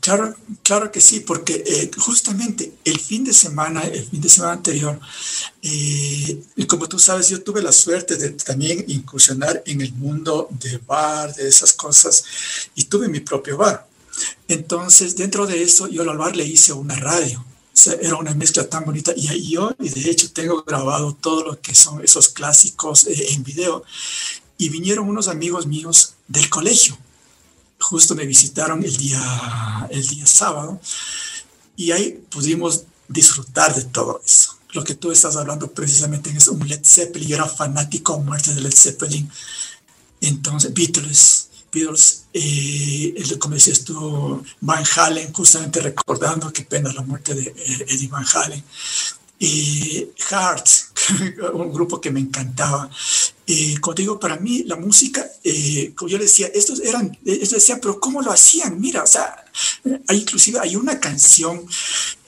Claro, 0.00 0.34
claro 0.62 0.90
que 0.90 1.00
sí, 1.00 1.20
porque 1.20 1.62
eh, 1.64 1.90
justamente 1.96 2.72
el 2.84 2.98
fin 2.98 3.24
de 3.24 3.32
semana, 3.32 3.82
el 3.82 4.04
fin 4.04 4.20
de 4.20 4.28
semana 4.28 4.54
anterior, 4.54 4.98
eh, 5.62 6.42
como 6.66 6.88
tú 6.88 6.98
sabes, 6.98 7.28
yo 7.28 7.40
tuve 7.42 7.62
la 7.62 7.70
suerte 7.70 8.16
de 8.16 8.30
también 8.30 8.84
incursionar 8.88 9.62
en 9.64 9.80
el 9.80 9.92
mundo 9.92 10.48
de 10.50 10.78
bar, 10.78 11.32
de 11.34 11.48
esas 11.48 11.72
cosas, 11.72 12.24
y 12.74 12.84
tuve 12.84 13.08
mi 13.08 13.20
propio 13.20 13.56
bar. 13.56 13.86
Entonces, 14.48 15.16
dentro 15.16 15.46
de 15.46 15.62
eso, 15.62 15.88
yo 15.88 16.02
al 16.02 16.18
bar 16.18 16.36
le 16.36 16.44
hice 16.44 16.72
una 16.72 16.96
radio. 16.96 17.40
O 17.40 17.78
sea, 17.78 17.94
era 18.00 18.16
una 18.16 18.34
mezcla 18.34 18.68
tan 18.68 18.84
bonita. 18.84 19.12
Y 19.16 19.28
ahí 19.28 19.50
yo, 19.50 19.74
y 19.78 19.88
de 19.88 20.10
hecho, 20.10 20.32
tengo 20.32 20.62
grabado 20.62 21.14
todo 21.14 21.44
lo 21.44 21.60
que 21.60 21.74
son 21.74 22.02
esos 22.02 22.28
clásicos 22.30 23.06
eh, 23.06 23.32
en 23.32 23.44
video. 23.44 23.84
Y 24.58 24.70
vinieron 24.70 25.08
unos 25.08 25.28
amigos 25.28 25.66
míos 25.66 26.14
del 26.28 26.48
colegio. 26.48 26.96
Justo 27.78 28.14
me 28.14 28.24
visitaron 28.24 28.82
el 28.82 28.96
día, 28.96 29.88
el 29.90 30.06
día 30.06 30.26
sábado. 30.26 30.80
Y 31.76 31.92
ahí 31.92 32.24
pudimos 32.30 32.84
disfrutar 33.08 33.74
de 33.74 33.84
todo 33.84 34.22
eso. 34.24 34.56
Lo 34.72 34.82
que 34.82 34.94
tú 34.94 35.10
estás 35.10 35.36
hablando 35.36 35.70
precisamente 35.70 36.30
es 36.30 36.48
un 36.48 36.66
Led 36.66 36.80
Zeppelin. 36.84 37.28
Yo 37.28 37.36
era 37.36 37.46
fanático 37.46 38.14
a 38.14 38.18
muerte 38.18 38.54
de 38.54 38.62
Led 38.62 38.74
Zeppelin. 38.74 39.30
Entonces, 40.20 40.72
Beatles, 40.72 41.48
Beatles, 41.72 42.24
eh, 42.32 43.14
como 43.38 43.54
decías 43.54 43.84
tú, 43.84 44.42
Van 44.60 44.84
Halen, 44.96 45.32
justamente 45.32 45.80
recordando 45.80 46.52
qué 46.52 46.62
pena 46.62 46.92
la 46.92 47.02
muerte 47.02 47.34
de 47.34 47.42
eh, 47.42 47.86
Eddie 47.88 48.08
Van 48.08 48.24
Halen. 48.34 48.62
y 49.38 50.08
Heart, 50.30 50.68
un 51.54 51.72
grupo 51.72 52.00
que 52.00 52.10
me 52.10 52.20
encantaba. 52.20 52.90
Eh, 53.48 53.76
como 53.80 53.94
digo, 53.94 54.18
para 54.18 54.36
mí 54.38 54.64
la 54.64 54.74
música, 54.74 55.24
eh, 55.44 55.92
como 55.94 56.08
yo 56.08 56.18
decía, 56.18 56.48
estos 56.48 56.80
eran, 56.80 57.16
ellos 57.24 57.50
decían, 57.50 57.78
pero 57.80 58.00
¿cómo 58.00 58.20
lo 58.20 58.32
hacían? 58.32 58.80
Mira, 58.80 59.04
o 59.04 59.06
sea, 59.06 59.44
hay 60.08 60.18
inclusive 60.18 60.58
hay 60.58 60.74
una 60.74 60.98
canción 60.98 61.64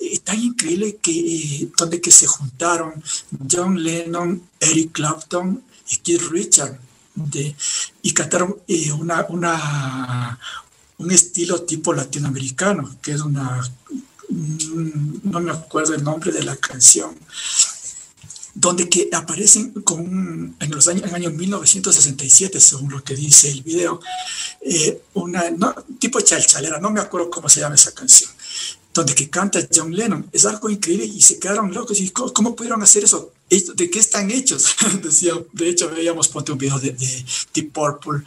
eh, 0.01 0.19
tan 0.21 0.41
increíble 0.41 0.99
que 1.03 1.69
donde 1.77 2.01
que 2.01 2.13
se 2.13 2.29
juntaron 2.29 3.03
John 3.51 3.83
Lennon, 3.83 4.43
Eric 4.61 4.93
Clapton 4.93 5.65
y 5.91 5.97
Keith 5.97 6.23
Richards 6.31 6.79
y 8.03 8.13
cantaron 8.13 8.57
eh, 8.67 8.93
una, 8.93 9.27
una, 9.29 10.39
un 10.99 11.11
estilo 11.11 11.63
tipo 11.63 11.93
latinoamericano, 11.93 12.97
que 13.03 13.13
es 13.13 13.21
una, 13.21 13.61
no 14.29 15.41
me 15.41 15.53
acuerdo 15.53 15.95
el 15.95 16.05
nombre 16.05 16.33
de 16.33 16.43
la 16.43 16.57
canción, 16.57 17.17
donde 18.55 18.89
que 18.89 19.09
aparecen 19.13 19.71
con, 19.83 20.57
en 20.59 20.71
los 20.71 20.89
años, 20.89 21.05
en 21.05 21.15
año 21.15 21.31
1967, 21.31 22.59
según 22.59 22.91
lo 22.91 23.05
que 23.05 23.15
dice 23.15 23.51
el 23.51 23.63
video, 23.63 24.01
eh, 24.61 25.01
una 25.15 25.51
no, 25.51 25.75
tipo 26.01 26.21
chalchalera, 26.21 26.81
no 26.81 26.91
me 26.91 27.01
acuerdo 27.01 27.31
cómo 27.31 27.49
se 27.49 27.61
llama 27.61 27.77
esa 27.77 27.93
canción, 27.93 28.31
donde 28.93 29.15
que 29.15 29.31
canta 29.31 29.61
John 29.73 29.95
Lennon. 29.95 30.29
Es 30.33 30.45
algo 30.45 30.69
increíble 30.69 31.05
y 31.05 31.23
se 31.23 31.39
quedaron 31.39 31.73
locos. 31.73 32.01
¿Y 32.01 32.11
cómo, 32.11 32.57
pudieron 32.57 32.83
hacer 32.83 33.05
eso? 33.05 33.33
¿De 33.51 33.91
qué 33.91 33.99
están 33.99 34.31
hechos? 34.31 34.77
Decía, 35.03 35.33
de 35.53 35.69
hecho, 35.69 35.91
veíamos 35.91 36.29
ponte 36.29 36.53
un 36.53 36.59
video 36.59 36.79
de, 36.79 36.95
Deep 37.55 37.73
Purple, 37.73 38.23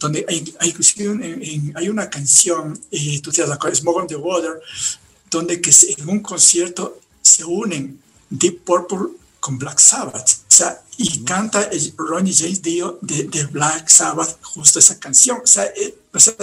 donde 0.00 0.26
hay, 0.28 0.54
hay, 0.58 0.74
hay 1.76 1.88
una 1.88 2.10
canción, 2.10 2.78
eh, 2.90 3.20
tú 3.22 3.30
te 3.30 3.46
das 3.46 3.58
Smoke 3.74 3.98
on 3.98 4.06
the 4.08 4.16
Water, 4.16 4.60
donde 5.30 5.60
que 5.60 5.70
en 5.96 6.08
un 6.08 6.20
concierto 6.20 7.00
se 7.22 7.44
unen 7.44 8.00
Deep 8.30 8.64
Purple 8.64 9.16
con 9.40 9.58
Black 9.58 9.78
Sabbath. 9.78 10.28
O 10.48 10.56
sea, 10.56 10.82
y 10.96 11.24
canta 11.24 11.68
Ronnie 11.96 12.34
James 12.34 12.62
Dio 12.62 12.98
de, 13.02 13.24
de, 13.24 13.44
Black 13.46 13.88
Sabbath 13.88 14.38
justo 14.42 14.78
esa 14.78 14.98
canción. 14.98 15.40
O 15.42 15.46
sea, 15.46 15.64
eh, 15.64 15.94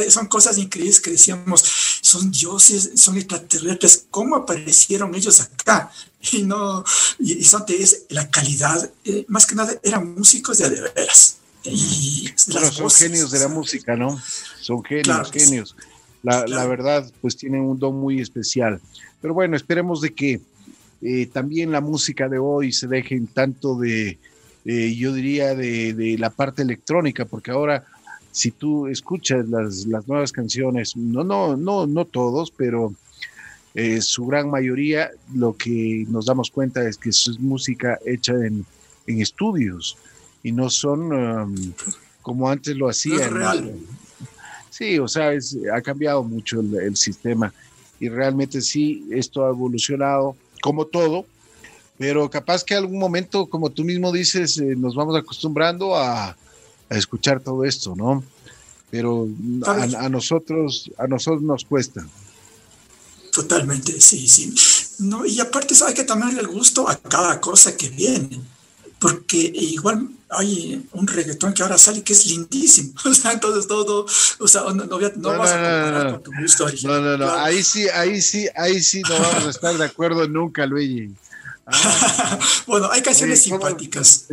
son 0.10 0.28
cosas 0.28 0.58
increíbles 0.58 1.00
que 1.00 1.12
decíamos, 1.12 1.91
son 2.12 2.30
dioses, 2.30 2.92
son 2.96 3.18
extraterrestres, 3.18 4.06
¿cómo 4.10 4.36
aparecieron 4.36 5.16
ellos 5.16 5.40
acá? 5.42 5.92
Y 6.34 6.44
no, 6.44 6.84
y, 7.18 7.44
son 7.44 7.66
de 7.66 7.84
la 8.10 8.30
calidad, 8.30 8.92
eh, 9.06 9.26
más 9.28 9.48
que 9.48 9.56
nada 9.56 9.74
eran 9.82 10.14
músicos 10.14 10.60
de 10.60 10.70
veras. 10.70 11.40
Y 11.64 12.30
son 12.36 12.92
genios 12.92 13.32
de 13.32 13.40
la 13.40 13.48
música, 13.48 13.96
¿no? 13.96 14.22
Son 14.60 14.84
genios, 14.84 15.32
genios. 15.32 15.76
La, 16.22 16.46
la, 16.46 16.68
verdad, 16.68 17.12
pues 17.22 17.36
tienen 17.38 17.62
un 17.62 17.80
don 17.80 17.96
muy 17.96 18.22
especial. 18.22 18.80
Pero 19.20 19.34
bueno, 19.34 19.56
esperemos 19.56 20.00
de 20.00 20.14
que 20.14 20.42
eh, 21.02 21.26
también 21.26 21.72
la 21.72 21.82
música 21.82 22.30
de 22.30 22.38
hoy 22.38 22.72
se 22.72 22.88
dejen 22.88 23.26
tanto 23.26 23.76
de, 23.76 24.20
eh, 24.66 24.96
yo 24.96 25.14
diría, 25.14 25.56
de, 25.56 25.96
de, 25.96 26.20
la 26.20 26.30
parte 26.30 26.62
electrónica, 26.62 27.26
porque 27.26 27.50
ahora 27.50 27.84
si 28.32 28.52
tú 28.52 28.88
escuchas 28.88 29.48
las, 29.50 29.86
las 29.86 30.08
nuevas 30.08 30.32
canciones, 30.32 30.96
no, 30.96 31.24
no, 31.24 31.58
no, 31.58 31.86
no 31.86 32.06
todos, 32.06 32.52
pero 32.52 32.94
eh, 33.74 34.02
su 34.02 34.26
gran 34.26 34.50
mayoría, 34.50 35.12
lo 35.34 35.56
que 35.56 36.06
nos 36.10 36.26
damos 36.26 36.50
cuenta 36.50 36.88
es 36.88 36.98
que 36.98 37.10
es 37.10 37.40
música 37.40 38.00
hecha 38.06 38.34
en, 38.34 38.66
en 39.08 39.22
estudios 39.22 39.98
y 40.44 40.52
no 40.52 40.70
son 40.70 41.12
um, 41.14 41.74
como 42.22 42.50
antes 42.50 42.76
lo 42.76 42.90
hacían. 42.90 43.34
real. 43.34 43.76
Sí, 44.70 44.98
o 45.00 45.08
sea, 45.08 45.32
ha 45.74 45.82
cambiado 45.82 46.24
mucho 46.24 46.62
el, 46.62 46.96
sistema 46.96 47.54
y 48.00 48.10
realmente 48.10 48.62
sí, 48.62 49.06
esto 49.12 49.46
ha 49.46 49.50
evolucionado 49.50 50.36
como 50.62 50.86
todo, 50.86 51.26
pero 51.98 52.30
capaz 52.30 52.64
que 52.64 52.74
algún 52.74 52.98
momento, 52.98 53.48
como 53.48 53.70
tú 53.70 53.84
mismo 53.84 54.12
dices, 54.12 54.58
eh, 54.58 54.76
nos 54.78 54.96
vamos 54.96 55.16
acostumbrando 55.16 55.96
a, 55.96 56.36
a, 56.92 56.98
escuchar 56.98 57.40
todo 57.42 57.64
esto, 57.64 57.96
¿no? 57.96 58.24
Pero 58.90 59.28
a, 59.66 59.84
a, 59.84 60.10
nosotros, 60.10 60.92
a 60.98 61.08
nosotros 61.08 61.42
nos 61.42 61.66
cuesta. 61.66 62.06
Totalmente, 63.32 64.00
sí, 64.02 64.28
sí. 64.28 64.54
No, 65.00 65.26
y 65.26 65.40
aparte 65.40 65.74
hay 65.86 65.94
que 65.94 66.04
tomarle 66.04 66.42
el 66.42 66.48
gusto 66.48 66.88
a 66.88 66.98
cada 66.98 67.40
cosa 67.40 67.76
que 67.78 67.90
viene, 67.90 68.42
porque 69.00 69.38
igual 69.38 70.10
hay 70.30 70.86
un 70.94 71.08
reggaetón 71.08 71.54
que 71.54 71.64
ahora 71.64 71.78
sale 71.78 72.04
que 72.04 72.14
es 72.14 72.26
lindísimo. 72.26 72.94
O 73.06 73.14
sea, 73.14 73.32
entonces 73.32 73.68
todo, 73.68 74.06
o 74.40 74.48
sea, 74.48 74.62
no, 74.62 74.74
no, 74.74 74.86
no 74.86 75.38
vas 75.38 75.52
a 75.52 75.56
comparar 75.56 76.12
con 76.12 76.24
tu 76.24 76.32
gusto 76.42 76.66
original. 76.66 77.04
No, 77.04 77.18
no, 77.18 77.26
no, 77.26 77.34
ahí 77.34 77.64
sí, 77.64 77.88
ahí 77.90 78.22
sí, 78.22 78.48
ahí 78.56 78.82
sí 78.82 79.02
no 79.02 79.20
vamos 79.20 79.46
a 79.46 79.50
estar 79.50 79.78
de 79.78 79.86
acuerdo 79.86 80.28
nunca, 80.28 80.66
Luigi. 80.66 81.12
Ah. 81.74 82.40
bueno, 82.68 82.90
hay 82.92 83.02
canciones 83.02 83.44
simpáticas. 83.44 84.26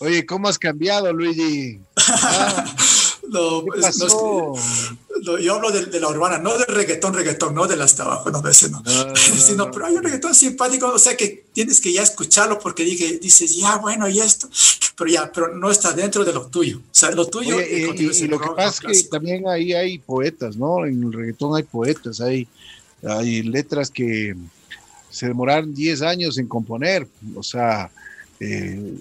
Oye, 0.00 0.26
¿cómo 0.26 0.48
has 0.48 0.58
cambiado, 0.58 1.12
Luigi? 1.12 1.78
Ah. 1.96 2.64
no, 3.28 3.64
¿Qué 3.64 3.80
pasó? 3.80 4.06
No, 4.08 4.54
es 4.56 4.88
que, 5.36 5.44
yo 5.44 5.54
hablo 5.54 5.70
de, 5.70 6.00
la 6.00 6.08
urbana, 6.08 6.38
no 6.38 6.56
del 6.56 6.66
reggaetón, 6.66 7.14
reggaetón, 7.14 7.54
no 7.54 7.66
del 7.66 7.82
hasta 7.82 8.04
abajo, 8.04 8.30
no, 8.30 8.46
ese 8.48 8.70
no. 8.70 8.82
Sino, 9.14 9.70
pero 9.72 9.86
hay 9.86 9.94
un 9.94 10.02
reggaetón 10.02 10.34
simpático, 10.34 10.88
o 10.88 10.98
sea 10.98 11.16
que 11.16 11.44
tienes 11.52 11.80
que 11.80 11.92
ya 11.92 12.02
escucharlo 12.02 12.58
porque 12.58 12.84
dije, 12.84 13.18
dices, 13.18 13.54
ya, 13.56 13.76
bueno, 13.76 14.08
y 14.08 14.20
esto, 14.20 14.48
pero 14.96 15.10
ya, 15.10 15.30
pero 15.30 15.54
no 15.54 15.70
está 15.70 15.92
dentro 15.92 16.24
de 16.24 16.32
lo 16.32 16.46
tuyo. 16.46 16.78
O 16.78 16.94
sea, 16.94 17.10
lo 17.10 17.26
tuyo. 17.26 17.60
y, 17.60 18.26
lo 18.26 18.40
que 18.40 18.48
pasa 18.56 18.90
es 18.90 19.02
que 19.02 19.08
también 19.10 19.46
ahí 19.46 19.74
hay 19.74 19.98
poetas, 19.98 20.56
¿no? 20.56 20.86
En 20.86 21.02
el 21.02 21.12
reggaetón 21.12 21.56
hay 21.56 21.64
poetas, 21.64 22.20
hay, 22.20 22.48
hay 23.06 23.42
letras 23.42 23.90
que 23.90 24.34
se 25.10 25.26
demoraron 25.26 25.74
10 25.74 26.02
años 26.02 26.38
en 26.38 26.46
componer, 26.46 27.06
o 27.34 27.42
sea, 27.42 27.90
eh, 28.42 28.96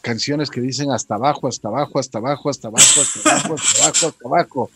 canciones 0.00 0.48
que 0.48 0.62
dicen 0.62 0.90
hasta 0.90 1.16
abajo, 1.16 1.46
hasta 1.46 1.68
abajo, 1.68 1.98
hasta 1.98 2.16
abajo, 2.18 2.48
hasta 2.48 2.68
abajo, 2.68 3.02
hasta 3.02 3.20
abajo, 3.30 3.54
hasta 3.54 3.82
abajo, 3.82 4.06
hasta 4.06 4.24
abajo. 4.26 4.70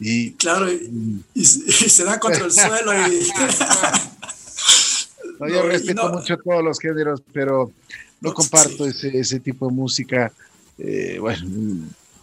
Y, 0.00 0.32
claro, 0.32 0.66
y, 0.72 1.22
se 1.44 2.02
da 2.02 2.18
contra 2.18 2.46
el 2.46 2.50
suelo. 2.50 2.92
Y... 3.08 3.28
yo 5.52 5.62
respeto 5.62 6.12
mucho 6.12 6.36
todos 6.38 6.64
los 6.64 6.80
géneros, 6.80 7.22
pero 7.32 7.70
no 8.20 8.34
comparto 8.34 8.86
ese, 8.86 9.16
ese, 9.16 9.38
tipo 9.38 9.68
de 9.68 9.72
música. 9.72 10.32
Eh, 10.76 11.18
bueno, 11.20 11.46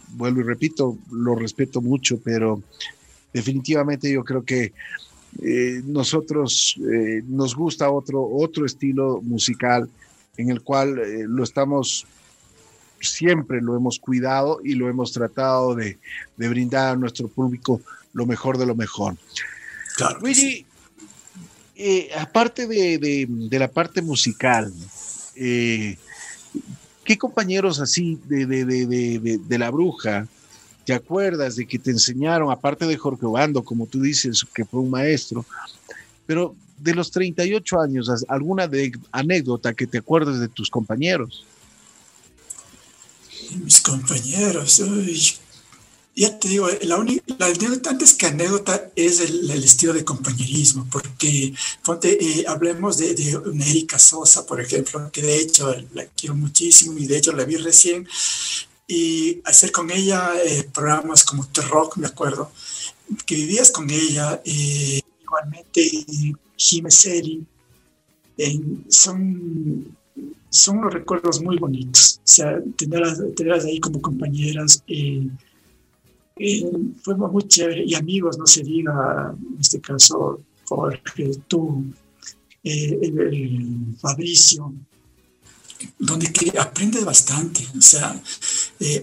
vuelvo 0.08 0.40
y 0.40 0.44
repito, 0.44 0.98
lo 1.10 1.34
respeto 1.34 1.80
mucho, 1.80 2.20
pero 2.22 2.62
definitivamente 3.32 4.12
yo 4.12 4.22
creo 4.22 4.44
que 4.44 4.74
eh, 5.42 5.80
nosotros 5.86 6.78
nos 7.26 7.54
gusta 7.56 7.90
otro, 7.90 8.22
otro 8.22 8.66
estilo 8.66 9.22
musical 9.22 9.88
en 10.36 10.50
el 10.50 10.62
cual 10.62 10.94
lo 11.26 11.44
estamos 11.44 12.06
siempre 13.02 13.60
lo 13.60 13.76
hemos 13.76 13.98
cuidado 13.98 14.60
y 14.62 14.74
lo 14.74 14.88
hemos 14.88 15.12
tratado 15.12 15.74
de, 15.74 15.98
brindar 16.36 16.92
a 16.92 16.96
nuestro 16.96 17.28
público 17.28 17.80
lo 18.12 18.26
mejor 18.26 18.58
de 18.58 18.66
lo 18.66 18.74
mejor. 18.74 19.16
Claro. 19.96 20.20
Luigi, 20.20 20.64
eh, 21.76 22.10
aparte 22.16 22.66
de, 22.66 23.28
la 23.50 23.68
parte 23.68 24.02
musical, 24.02 24.72
eh, 25.36 25.96
¿qué 27.04 27.18
compañeros 27.18 27.80
así 27.80 28.18
de, 28.26 29.58
la 29.58 29.70
bruja 29.70 30.26
te 30.84 30.94
acuerdas 30.94 31.56
de 31.56 31.66
que 31.66 31.78
te 31.78 31.90
enseñaron, 31.90 32.50
aparte 32.50 32.86
de 32.86 32.96
Jorge 32.96 33.24
Obando, 33.24 33.62
como 33.62 33.86
tú 33.86 34.00
dices, 34.00 34.44
que 34.52 34.64
fue 34.64 34.80
un 34.80 34.90
maestro, 34.90 35.44
pero 36.26 36.56
de 36.82 36.94
los 36.94 37.10
38 37.10 37.80
años, 37.80 38.10
alguna 38.28 38.68
anécdota 39.12 39.74
que 39.74 39.86
te 39.86 39.98
acuerdes 39.98 40.40
de 40.40 40.48
tus 40.48 40.68
compañeros? 40.68 41.44
mis 43.56 43.80
compañeros. 43.80 44.82
ya 46.14 46.38
te 46.38 46.48
digo, 46.48 46.68
la, 46.82 46.96
única, 46.96 47.22
anécdota 47.38 47.90
antes 47.90 48.14
que 48.14 48.26
anécdota 48.26 48.90
es 48.96 49.20
el, 49.20 49.50
estilo 49.50 49.92
de 49.92 50.04
compañerismo, 50.04 50.86
porque 50.90 51.54
eh, 52.02 52.44
hablemos 52.46 52.98
de, 52.98 53.14
de 53.14 53.70
Erika 53.70 53.98
Sosa, 53.98 54.46
por 54.46 54.60
ejemplo, 54.60 55.10
que 55.12 55.22
de 55.22 55.38
hecho 55.38 55.74
la 55.94 56.06
quiero 56.06 56.34
muchísimo 56.34 56.98
y 56.98 57.06
de 57.06 57.18
hecho 57.18 57.32
la 57.32 57.44
vi 57.44 57.56
recién, 57.56 58.06
y 58.86 59.40
hacer 59.44 59.72
con 59.72 59.90
ella 59.90 60.32
eh, 60.44 60.68
programas 60.72 61.24
como 61.24 61.46
T-Rock, 61.46 61.96
me 61.96 62.06
acuerdo, 62.06 62.52
que 63.24 63.34
vivías 63.34 63.70
con 63.70 63.88
ella, 63.90 64.42
eh, 64.44 65.00
igualmente 65.22 65.80
Jiménez 66.62 67.06
son 68.88 69.96
son 70.52 70.78
unos 70.78 70.92
recuerdos 70.92 71.42
muy 71.42 71.56
bonitos. 71.56 72.18
O 72.18 72.28
sea, 72.28 72.60
tenerlas, 72.76 73.18
tenerlas 73.34 73.64
ahí 73.64 73.80
como 73.80 74.02
compañeras 74.02 74.84
eh, 74.86 75.26
eh, 76.36 76.70
fue 77.02 77.16
muy 77.16 77.48
chévere. 77.48 77.84
Y 77.86 77.94
amigos, 77.94 78.36
no 78.36 78.46
se 78.46 78.62
diga, 78.62 79.34
en 79.34 79.58
este 79.58 79.80
caso, 79.80 80.42
Jorge, 80.66 81.30
tú, 81.48 81.86
eh, 82.62 83.94
Fabricio, 83.98 84.74
donde 85.98 86.30
que 86.30 86.58
aprendes 86.58 87.04
bastante. 87.04 87.66
O 87.76 87.80
sea, 87.80 88.22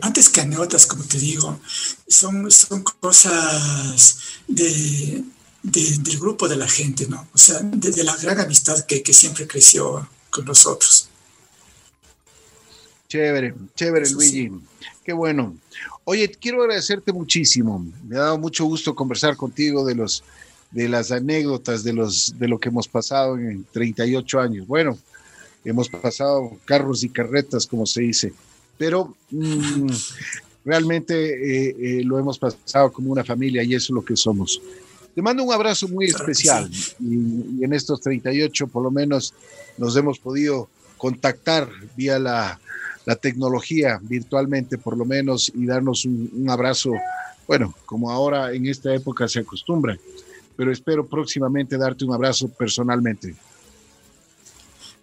antes 0.01 0.29
que 0.29 0.41
anécdotas, 0.41 0.85
como 0.85 1.03
te 1.03 1.17
digo, 1.17 1.59
son, 2.07 2.51
son 2.51 2.83
cosas 2.83 4.19
de, 4.47 5.23
del 5.71 6.19
grupo 6.19 6.47
de 6.47 6.57
la 6.57 6.67
gente, 6.67 7.07
¿no? 7.07 7.27
O 7.33 7.37
sea, 7.37 7.59
de, 7.61 8.03
la 8.03 8.15
gran 8.17 8.39
amistad 8.39 8.85
que, 8.85 9.01
que 9.03 9.13
siempre 9.13 9.47
creció 9.47 10.07
con 10.29 10.45
nosotros. 10.45 11.09
Chévere, 13.07 13.55
chévere, 13.75 14.09
Luigi. 14.11 14.51
Qué 15.03 15.13
bueno. 15.13 15.55
Oye, 16.03 16.29
quiero 16.29 16.61
agradecerte 16.61 17.11
muchísimo. 17.11 17.85
Me 18.07 18.17
ha 18.17 18.21
dado 18.21 18.37
mucho 18.37 18.65
gusto 18.65 18.93
conversar 18.95 19.35
contigo 19.35 19.85
de 19.85 19.95
los 19.95 20.23
de 20.71 20.87
las 20.87 21.11
anécdotas 21.11 21.83
de 21.83 21.93
los 21.93 22.37
de 22.37 22.47
lo 22.47 22.59
que 22.59 22.69
hemos 22.69 22.87
pasado 22.87 23.37
en 23.37 23.65
38 23.71 24.39
años. 24.39 24.67
Bueno, 24.67 24.97
hemos 25.65 25.89
pasado 25.89 26.51
carros 26.65 27.03
y 27.03 27.09
carretas, 27.09 27.65
como 27.65 27.85
se 27.85 28.01
dice, 28.01 28.33
pero 28.77 29.15
mm, 29.31 29.87
realmente 30.65 31.15
eh, 31.15 31.75
eh, 31.79 32.03
lo 32.03 32.19
hemos 32.19 32.37
pasado 32.37 32.91
como 32.91 33.11
una 33.11 33.23
familia 33.23 33.63
y 33.63 33.73
eso 33.73 33.85
es 33.85 33.95
lo 33.95 34.05
que 34.05 34.15
somos. 34.15 34.61
Te 35.19 35.23
mando 35.23 35.43
un 35.43 35.51
abrazo 35.51 35.89
muy 35.89 36.05
especial 36.05 36.71
y, 36.97 37.59
y 37.59 37.63
en 37.65 37.73
estos 37.73 37.99
38 37.99 38.67
por 38.67 38.81
lo 38.81 38.89
menos 38.89 39.33
nos 39.77 39.93
hemos 39.97 40.17
podido 40.17 40.69
contactar 40.95 41.67
vía 41.97 42.17
la, 42.17 42.57
la 43.05 43.17
tecnología 43.17 43.99
virtualmente 44.01 44.77
por 44.77 44.95
lo 44.95 45.03
menos 45.03 45.51
y 45.53 45.65
darnos 45.65 46.05
un, 46.05 46.49
abrazo, 46.49 46.93
bueno, 47.49 47.75
como 47.85 48.09
ahora 48.09 48.53
en 48.53 48.65
esta 48.67 48.95
época 48.95 49.27
se 49.27 49.39
acostumbra, 49.39 49.99
pero 50.55 50.71
espero 50.71 51.05
próximamente 51.05 51.77
darte 51.77 52.05
un 52.05 52.13
abrazo 52.13 52.47
personalmente. 52.47 53.35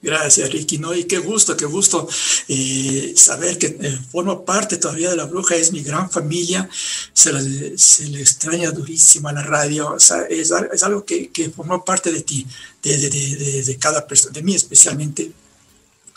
Gracias, 0.06 0.52
Ricky. 0.52 0.78
No, 0.78 0.94
y 0.94 1.02
qué 1.02 1.18
gusto, 1.18 1.56
qué 1.56 1.64
gusto 1.64 2.08
eh, 2.46 3.12
saber 3.16 3.58
que 3.58 3.66
eh, 3.66 3.98
formo 4.12 4.44
parte 4.44 4.76
todavía 4.76 5.10
de 5.10 5.16
la 5.16 5.24
bruja, 5.24 5.56
es 5.56 5.72
mi 5.72 5.82
gran 5.82 6.08
familia, 6.08 6.70
se 7.12 7.32
le, 7.32 7.76
se 7.76 8.06
le 8.10 8.20
extraña 8.20 8.70
durísimo 8.70 9.28
a 9.28 9.32
la 9.32 9.42
radio, 9.42 9.94
o 9.94 9.98
sea, 9.98 10.22
es, 10.30 10.52
es, 10.72 10.82
algo 10.84 11.04
que, 11.04 11.30
que 11.30 11.50
formó 11.50 11.84
parte 11.84 12.12
de 12.12 12.20
ti, 12.20 12.46
de, 12.84 12.96
de, 12.96 13.10
de, 13.10 13.64
de 13.64 13.76
cada 13.78 14.06
persona, 14.06 14.32
de 14.32 14.44
mí 14.44 14.54
especialmente, 14.54 15.32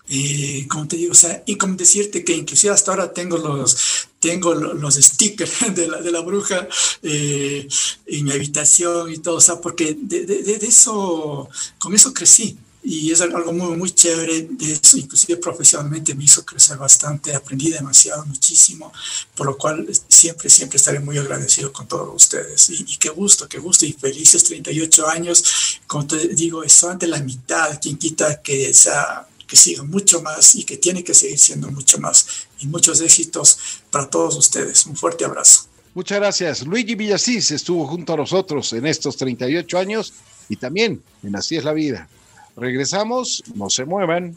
y 0.07 0.67
como 0.67 0.87
te 0.87 0.95
digo, 0.95 1.13
o 1.13 1.15
sea, 1.15 1.41
y 1.47 1.55
como 1.55 1.75
decirte 1.75 2.23
que 2.23 2.33
inclusive 2.33 2.71
hasta 2.71 2.91
ahora 2.91 3.11
tengo 3.11 3.39
los, 3.39 3.75
tengo 4.19 4.53
los 4.53 4.95
stickers 4.95 5.51
de 5.75 5.87
la, 5.87 5.99
de 5.99 6.11
la 6.11 6.19
bruja 6.19 6.67
eh, 7.01 7.67
en 8.05 8.25
mi 8.25 8.31
habitación 8.31 9.11
y 9.11 9.17
todo, 9.17 9.37
o 9.37 9.41
sea, 9.41 9.59
porque 9.59 9.97
de, 9.99 10.25
de, 10.25 10.59
eso, 10.61 11.49
con 11.79 11.95
eso 11.95 12.13
crecí. 12.13 12.55
Y 12.81 13.11
es 13.11 13.19
algo 13.19 13.51
muy, 13.51 13.75
muy 13.75 13.91
chévere, 13.91 14.47
de 14.51 14.71
eso 14.73 14.97
inclusive 14.97 15.37
profesionalmente 15.37 16.15
me 16.15 16.23
hizo 16.23 16.45
crecer 16.45 16.77
bastante, 16.77 17.35
aprendí 17.35 17.69
demasiado, 17.69 18.25
muchísimo, 18.25 18.93
por 19.35 19.47
lo 19.47 19.57
cual 19.57 19.85
siempre, 20.07 20.49
siempre 20.49 20.77
estaré 20.77 20.99
muy 20.99 21.17
agradecido 21.17 21.73
con 21.73 21.87
todos 21.87 22.15
ustedes. 22.15 22.69
Y, 22.69 22.97
qué 22.97 23.09
gusto, 23.09 23.49
qué 23.49 23.59
gusto 23.59 23.85
y 23.85 23.91
felices 23.91 24.45
38 24.45 25.07
años, 25.09 25.79
como 25.87 26.07
te 26.07 26.29
digo, 26.29 26.63
es 26.63 26.71
solamente 26.71 27.07
la 27.07 27.19
mitad, 27.19 27.79
quien 27.81 27.97
quita 27.97 28.41
que 28.41 28.73
sea 28.73 29.25
que 29.45 29.55
siga 29.55 29.83
mucho 29.83 30.21
más 30.21 30.53
y 30.55 30.63
que 30.63 30.77
tiene 30.77 31.03
que 31.03 31.15
seguir 31.15 31.39
siendo 31.39 31.71
mucho 31.71 31.97
más. 31.97 32.47
Y 32.59 32.67
muchos 32.67 33.01
éxitos 33.01 33.57
para 33.89 34.07
todos 34.07 34.37
ustedes. 34.37 34.85
Un 34.85 34.95
fuerte 34.95 35.25
abrazo. 35.25 35.63
Muchas 35.95 36.19
gracias. 36.19 36.65
Luigi 36.65 36.93
Villasís 36.93 37.49
estuvo 37.49 37.87
junto 37.87 38.13
a 38.13 38.17
nosotros 38.17 38.71
en 38.73 38.85
estos 38.85 39.17
38 39.17 39.77
años 39.77 40.13
y 40.47 40.55
también 40.55 41.01
en 41.23 41.35
Así 41.35 41.57
es 41.57 41.63
la 41.63 41.73
vida. 41.73 42.07
Regresamos, 42.55 43.43
no 43.55 43.69
se 43.69 43.85
muevan. 43.85 44.35